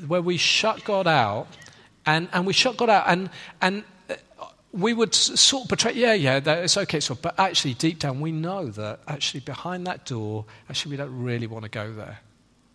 where 0.06 0.22
we 0.22 0.38
shut 0.38 0.84
God 0.84 1.06
out, 1.06 1.48
and, 2.06 2.30
and 2.32 2.46
we 2.46 2.54
shut 2.54 2.78
God 2.78 2.88
out, 2.88 3.04
and, 3.08 3.28
and 3.60 3.84
uh, 4.08 4.14
we 4.72 4.94
would 4.94 5.14
sort 5.14 5.64
of 5.64 5.68
portray, 5.68 5.92
yeah, 5.92 6.14
yeah, 6.14 6.40
it's 6.62 6.78
okay, 6.78 7.00
so, 7.00 7.14
but 7.14 7.38
actually, 7.38 7.74
deep 7.74 7.98
down, 7.98 8.20
we 8.20 8.32
know 8.32 8.68
that 8.68 9.00
actually 9.06 9.40
behind 9.40 9.86
that 9.86 10.06
door, 10.06 10.46
actually, 10.70 10.92
we 10.92 10.96
don't 10.96 11.22
really 11.22 11.46
want 11.46 11.64
to 11.64 11.70
go 11.70 11.92
there. 11.92 12.20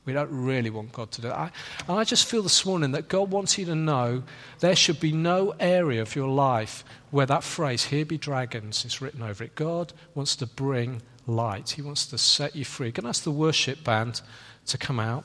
We 0.06 0.12
don't 0.12 0.30
really 0.32 0.70
want 0.70 0.92
God 0.92 1.12
to 1.12 1.22
do 1.22 1.30
it. 1.30 1.34
I, 1.34 1.50
and 1.88 1.98
I 1.98 2.04
just 2.04 2.28
feel 2.28 2.44
this 2.44 2.66
morning 2.66 2.92
that 2.92 3.08
God 3.08 3.32
wants 3.32 3.58
you 3.58 3.66
to 3.66 3.76
know 3.76 4.24
there 4.60 4.76
should 4.76 5.00
be 5.00 5.14
no 5.14 5.54
area 5.60 6.02
of 6.02 6.16
your 6.16 6.28
life 6.28 6.84
where 7.12 7.26
that 7.26 7.44
phrase, 7.44 7.86
here 7.86 8.06
be 8.06 8.18
dragons, 8.18 8.84
is 8.84 9.02
written 9.02 9.22
over 9.22 9.46
it. 9.46 9.56
God 9.56 9.94
wants 10.14 10.36
to 10.38 10.46
bring 10.46 11.02
light, 11.26 11.72
He 11.72 11.82
wants 11.82 12.06
to 12.08 12.18
set 12.18 12.56
you 12.56 12.66
free. 12.66 12.92
Can 12.92 13.06
I 13.06 13.10
ask 13.10 13.24
the 13.24 13.32
worship 13.32 13.84
band 13.84 14.22
to 14.66 14.78
come 14.78 15.00
out? 15.00 15.24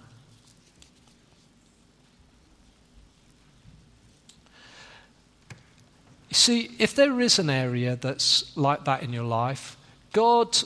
You 6.29 6.35
see, 6.35 6.71
if 6.79 6.95
there 6.95 7.21
is 7.21 7.39
an 7.39 7.51
area 7.51 7.97
that's 7.97 8.57
like 8.57 8.85
that 8.85 9.03
in 9.03 9.13
your 9.13 9.25
life, 9.25 9.77
God 10.13 10.57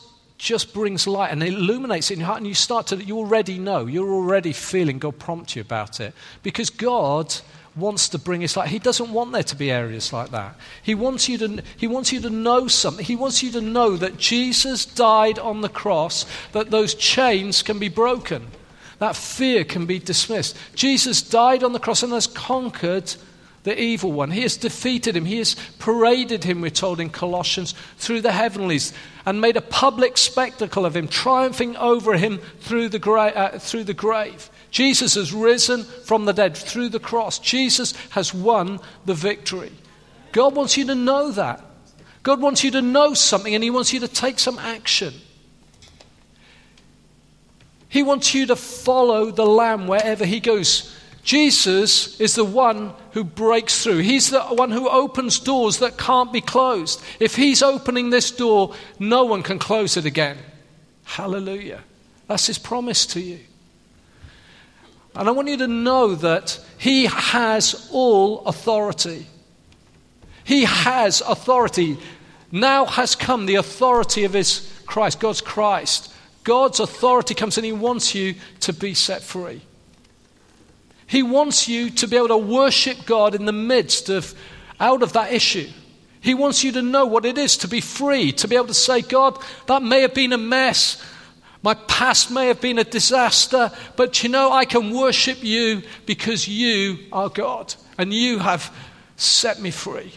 just 0.43 0.74
brings 0.74 1.07
light 1.07 1.30
and 1.30 1.40
illuminates 1.40 2.11
it 2.11 2.14
in 2.14 2.20
your 2.20 2.26
heart, 2.26 2.38
and 2.38 2.47
you 2.49 2.55
start 2.55 2.88
to, 2.88 2.97
you 2.97 3.16
already 3.16 3.59
know, 3.59 3.86
you're 3.86 4.12
already 4.12 4.53
feeling 4.53 4.99
God 4.99 5.18
prompt 5.18 5.55
you 5.55 5.62
about 5.62 6.01
it. 6.01 6.12
Because 6.43 6.68
God 6.68 7.32
wants 7.76 8.09
to 8.09 8.18
bring 8.18 8.40
his 8.40 8.57
light. 8.57 8.68
He 8.68 8.80
doesn't 8.80 9.12
want 9.12 9.32
there 9.32 9.45
to 9.45 9.57
be 9.57 9.70
areas 9.70 10.12
like 10.12 10.30
that. 10.32 10.57
He 10.82 10.97
wants 10.97 11.28
you 11.28 11.38
to, 11.38 11.62
he 11.76 11.86
wants 11.86 12.12
you 12.12 12.20
to 12.20 12.28
know 12.28 12.66
something. 12.66 13.05
He 13.05 13.14
wants 13.14 13.43
you 13.43 13.53
to 13.53 13.61
know 13.61 13.97
that 13.97 14.18
Jesus 14.18 14.84
died 14.84 15.38
on 15.38 15.61
the 15.61 15.68
cross, 15.68 16.26
that 16.51 16.70
those 16.70 16.95
chains 16.95 17.62
can 17.62 17.78
be 17.78 17.88
broken, 17.88 18.49
that 18.99 19.14
fear 19.14 19.62
can 19.62 19.86
be 19.86 20.01
dismissed. 20.01 20.57
Jesus 20.74 21.22
died 21.22 21.62
on 21.62 21.72
the 21.72 21.78
cross 21.78 22.03
and 22.03 22.12
has 22.12 22.26
conquered 22.26 23.14
the 23.65 23.81
evil 23.81 24.13
one. 24.13 24.31
He 24.31 24.43
has 24.43 24.57
defeated 24.57 25.17
him. 25.17 25.25
He 25.25 25.39
has 25.39 25.55
paraded 25.79 26.45
him, 26.45 26.61
we're 26.61 26.71
told 26.71 27.01
in 27.01 27.11
Colossians, 27.11 27.75
through 27.97 28.21
the 28.23 28.33
heavenlies 28.33 28.93
and 29.25 29.41
made 29.41 29.57
a 29.57 29.63
public 29.63 30.19
spectacle 30.19 30.85
of 30.85 30.97
him, 30.97 31.07
triumphing 31.07 31.77
over 31.77 32.17
him 32.17 32.39
through 32.61 32.89
the, 32.89 32.99
gra- 32.99 33.27
uh, 33.27 33.59
through 33.59 33.85
the 33.85 33.95
grave. 33.95 34.51
Jesus 34.71 35.15
has 35.15 35.33
risen 35.33 35.85
from 35.85 36.25
the 36.25 36.33
dead 36.33 36.57
through 36.57 36.89
the 36.89 36.99
cross. 36.99 37.39
Jesus 37.39 37.95
has 38.11 38.35
won 38.35 38.81
the 39.05 39.15
victory. 39.15 39.71
God 40.33 40.57
wants 40.57 40.77
you 40.77 40.87
to 40.87 40.95
know 40.95 41.31
that. 41.31 41.65
God 42.23 42.41
wants 42.41 42.65
you 42.65 42.71
to 42.73 42.83
know 42.83 43.15
something 43.15 43.55
and 43.55 43.63
He 43.63 43.71
wants 43.71 43.93
you 43.93 44.01
to 44.01 44.09
take 44.09 44.39
some 44.39 44.59
action. 44.59 45.15
He 47.89 48.03
wants 48.03 48.35
you 48.35 48.47
to 48.47 48.57
follow 48.57 49.31
the 49.31 49.45
Lamb 49.45 49.87
wherever 49.87 50.25
He 50.25 50.41
goes. 50.41 50.97
Jesus 51.23 52.20
is 52.20 52.35
the 52.35 52.45
one 52.45 52.93
who 53.12 53.23
breaks 53.23 53.83
through. 53.83 53.99
He's 53.99 54.31
the 54.31 54.41
one 54.41 54.73
who 54.73 54.89
opens 54.89 55.39
doors 55.39 55.79
that 55.79 55.97
can't 55.97 56.33
be 56.33 56.41
closed. 56.41 57.01
If 57.20 57.37
He's 57.37 57.62
opening 57.62 58.11
this 58.11 58.31
door, 58.31 58.75
no 58.99 59.25
one 59.25 59.43
can 59.43 59.59
close 59.59 59.97
it 59.97 60.05
again. 60.05 60.39
Hallelujah. 61.05 61.81
That's 62.27 62.47
His 62.47 62.59
promise 62.59 63.07
to 63.07 63.20
you. 63.20 63.39
And 65.14 65.29
I 65.29 65.33
want 65.33 65.49
you 65.49 65.59
to 65.59 65.68
know 65.68 66.14
that 66.16 66.59
He 66.79 67.07
has 67.07 67.89
all 67.93 68.41
authority. 68.47 69.27
He 70.43 70.64
has 70.64 71.20
authority. 71.20 71.99
Now 72.51 72.85
has 72.87 73.14
come 73.14 73.47
the 73.47 73.57
authority 73.57 74.25
of 74.25 74.33
His 74.33 74.68
Christ, 74.87 75.20
God's 75.20 75.41
Christ. 75.41 76.12
God's 76.43 76.81
authority 76.81 77.35
comes 77.35 77.57
and 77.59 77.64
He 77.64 77.73
wants 77.73 78.12
you 78.12 78.35
to 78.61 78.73
be 78.73 78.95
set 78.95 79.23
free. 79.23 79.62
He 81.13 81.23
wants 81.23 81.69
you 81.69 81.91
to 81.91 82.09
be 82.09 82.17
able 82.17 82.29
to 82.29 82.39
worship 82.39 83.05
God 83.05 83.35
in 83.35 83.45
the 83.45 83.53
midst 83.53 84.09
of, 84.09 84.35
out 84.81 85.03
of 85.03 85.13
that 85.13 85.31
issue. 85.31 85.69
He 86.23 86.33
wants 86.33 86.65
you 86.65 86.73
to 86.73 86.81
know 86.81 87.05
what 87.05 87.27
it 87.27 87.37
is 87.37 87.59
to 87.59 87.69
be 87.69 87.83
free, 87.83 88.33
to 88.33 88.49
be 88.49 88.57
able 88.57 88.69
to 88.69 88.73
say, 88.73 89.03
God, 89.03 89.37
that 89.67 89.83
may 89.83 90.01
have 90.01 90.15
been 90.15 90.33
a 90.33 90.39
mess. 90.39 91.05
My 91.63 91.75
past 91.75 92.31
may 92.31 92.47
have 92.47 92.63
been 92.63 92.79
a 92.79 92.85
disaster, 92.85 93.71
but 93.95 94.23
you 94.23 94.31
know, 94.31 94.53
I 94.53 94.65
can 94.65 94.91
worship 94.91 95.45
you 95.45 95.83
because 96.07 96.49
you 96.49 97.01
are 97.13 97.29
God 97.29 97.75
and 97.99 98.11
you 98.15 98.39
have 98.39 98.75
set 99.17 99.61
me 99.61 99.71
free. 99.71 100.15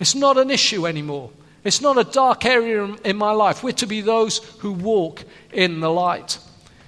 It's 0.00 0.16
not 0.16 0.36
an 0.36 0.50
issue 0.50 0.88
anymore. 0.88 1.30
It's 1.62 1.80
not 1.80 1.96
a 1.96 2.02
dark 2.02 2.44
area 2.44 2.92
in 3.04 3.16
my 3.16 3.30
life. 3.30 3.62
We're 3.62 3.70
to 3.74 3.86
be 3.86 4.00
those 4.00 4.38
who 4.58 4.72
walk 4.72 5.22
in 5.52 5.78
the 5.78 5.90
light. 5.90 6.40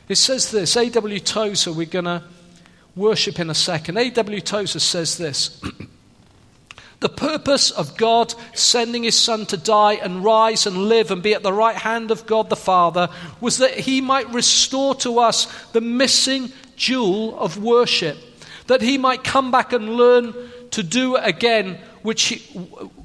It 0.09 0.16
says 0.16 0.51
this 0.51 0.74
A.W. 0.76 1.20
Tozer, 1.20 1.72
we're 1.72 1.87
going 1.87 2.07
to 2.07 2.24
worship 3.01 3.40
in 3.40 3.51
a 3.51 3.55
second. 3.55 3.96
A.W. 3.96 4.40
Tozer 4.40 4.78
says 4.78 5.16
this 5.18 5.61
The 7.01 7.09
purpose 7.09 7.70
of 7.70 7.96
God 7.96 8.34
sending 8.55 9.05
his 9.05 9.18
Son 9.18 9.46
to 9.46 9.57
die 9.57 9.94
and 9.94 10.22
rise 10.22 10.66
and 10.66 10.76
live 10.76 11.11
and 11.11 11.22
be 11.22 11.34
at 11.34 11.42
the 11.42 11.53
right 11.53 11.76
hand 11.76 12.11
of 12.11 12.26
God 12.26 12.51
the 12.51 12.57
Father 12.57 13.09
was 13.40 13.57
that 13.57 13.72
he 13.72 14.03
might 14.03 14.32
restore 14.34 14.94
to 14.96 15.18
us 15.18 15.46
the 15.72 15.80
missing 15.80 16.53
jewel 16.76 17.38
of 17.38 17.62
worship, 17.62 18.18
that 18.66 18.82
he 18.82 18.98
might 18.98 19.24
come 19.24 19.51
back 19.51 19.72
and 19.72 19.96
learn 19.96 20.34
to 20.72 20.82
do 20.82 21.16
again 21.16 21.78
which 22.03 22.24
he, 22.24 22.36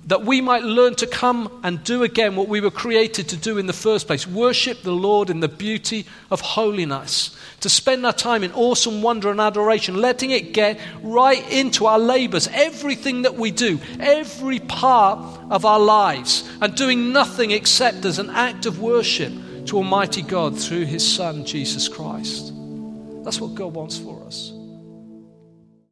that 0.08 0.24
we 0.24 0.40
might 0.40 0.64
learn 0.64 0.94
to 0.96 1.08
come 1.08 1.60
and 1.64 1.84
do 1.84 2.04
again 2.04 2.36
what 2.36 2.48
we 2.48 2.62
were 2.62 2.72
created 2.72 3.28
to 3.30 3.38
do 3.38 3.58
in 3.58 3.66
the 3.66 3.74
first 3.74 4.08
place 4.08 4.28
worship 4.28 4.82
the 4.84 4.92
Lord 4.92 5.30
in 5.30 5.40
the 5.40 5.48
beauty 5.48 6.06
of 6.30 6.42
holiness, 6.42 7.36
to 7.62 7.70
spend 7.70 8.06
our 8.06 8.14
time 8.14 8.44
in 8.44 8.52
awesome 8.54 9.02
wonder 9.02 9.32
and 9.32 9.40
adoration, 9.40 9.96
letting 9.96 10.32
it 10.32 10.54
get 10.54 10.80
right 11.02 11.50
into 11.52 11.88
our 11.88 11.98
labors, 12.00 12.48
everything 12.52 13.24
that 13.24 13.36
we 13.36 13.50
do, 13.50 13.80
every 14.00 14.60
part 14.60 15.40
of 15.50 15.66
our 15.66 15.80
lives, 15.80 16.48
and 16.62 16.76
doing 16.76 17.12
nothing 17.12 17.52
except 17.52 18.06
as 18.06 18.20
an 18.20 18.30
act 18.30 18.66
of 18.66 18.80
worship 18.80 19.34
to 19.66 19.78
Almighty 19.78 20.22
God 20.22 20.60
through 20.60 20.86
His 20.86 21.06
Son, 21.06 21.46
Jesus 21.46 21.88
Christ. 21.88 22.54
That's 23.24 23.42
what 23.42 23.56
God 23.56 23.74
wants 23.74 23.98
for 23.98 24.24
us. 24.28 24.55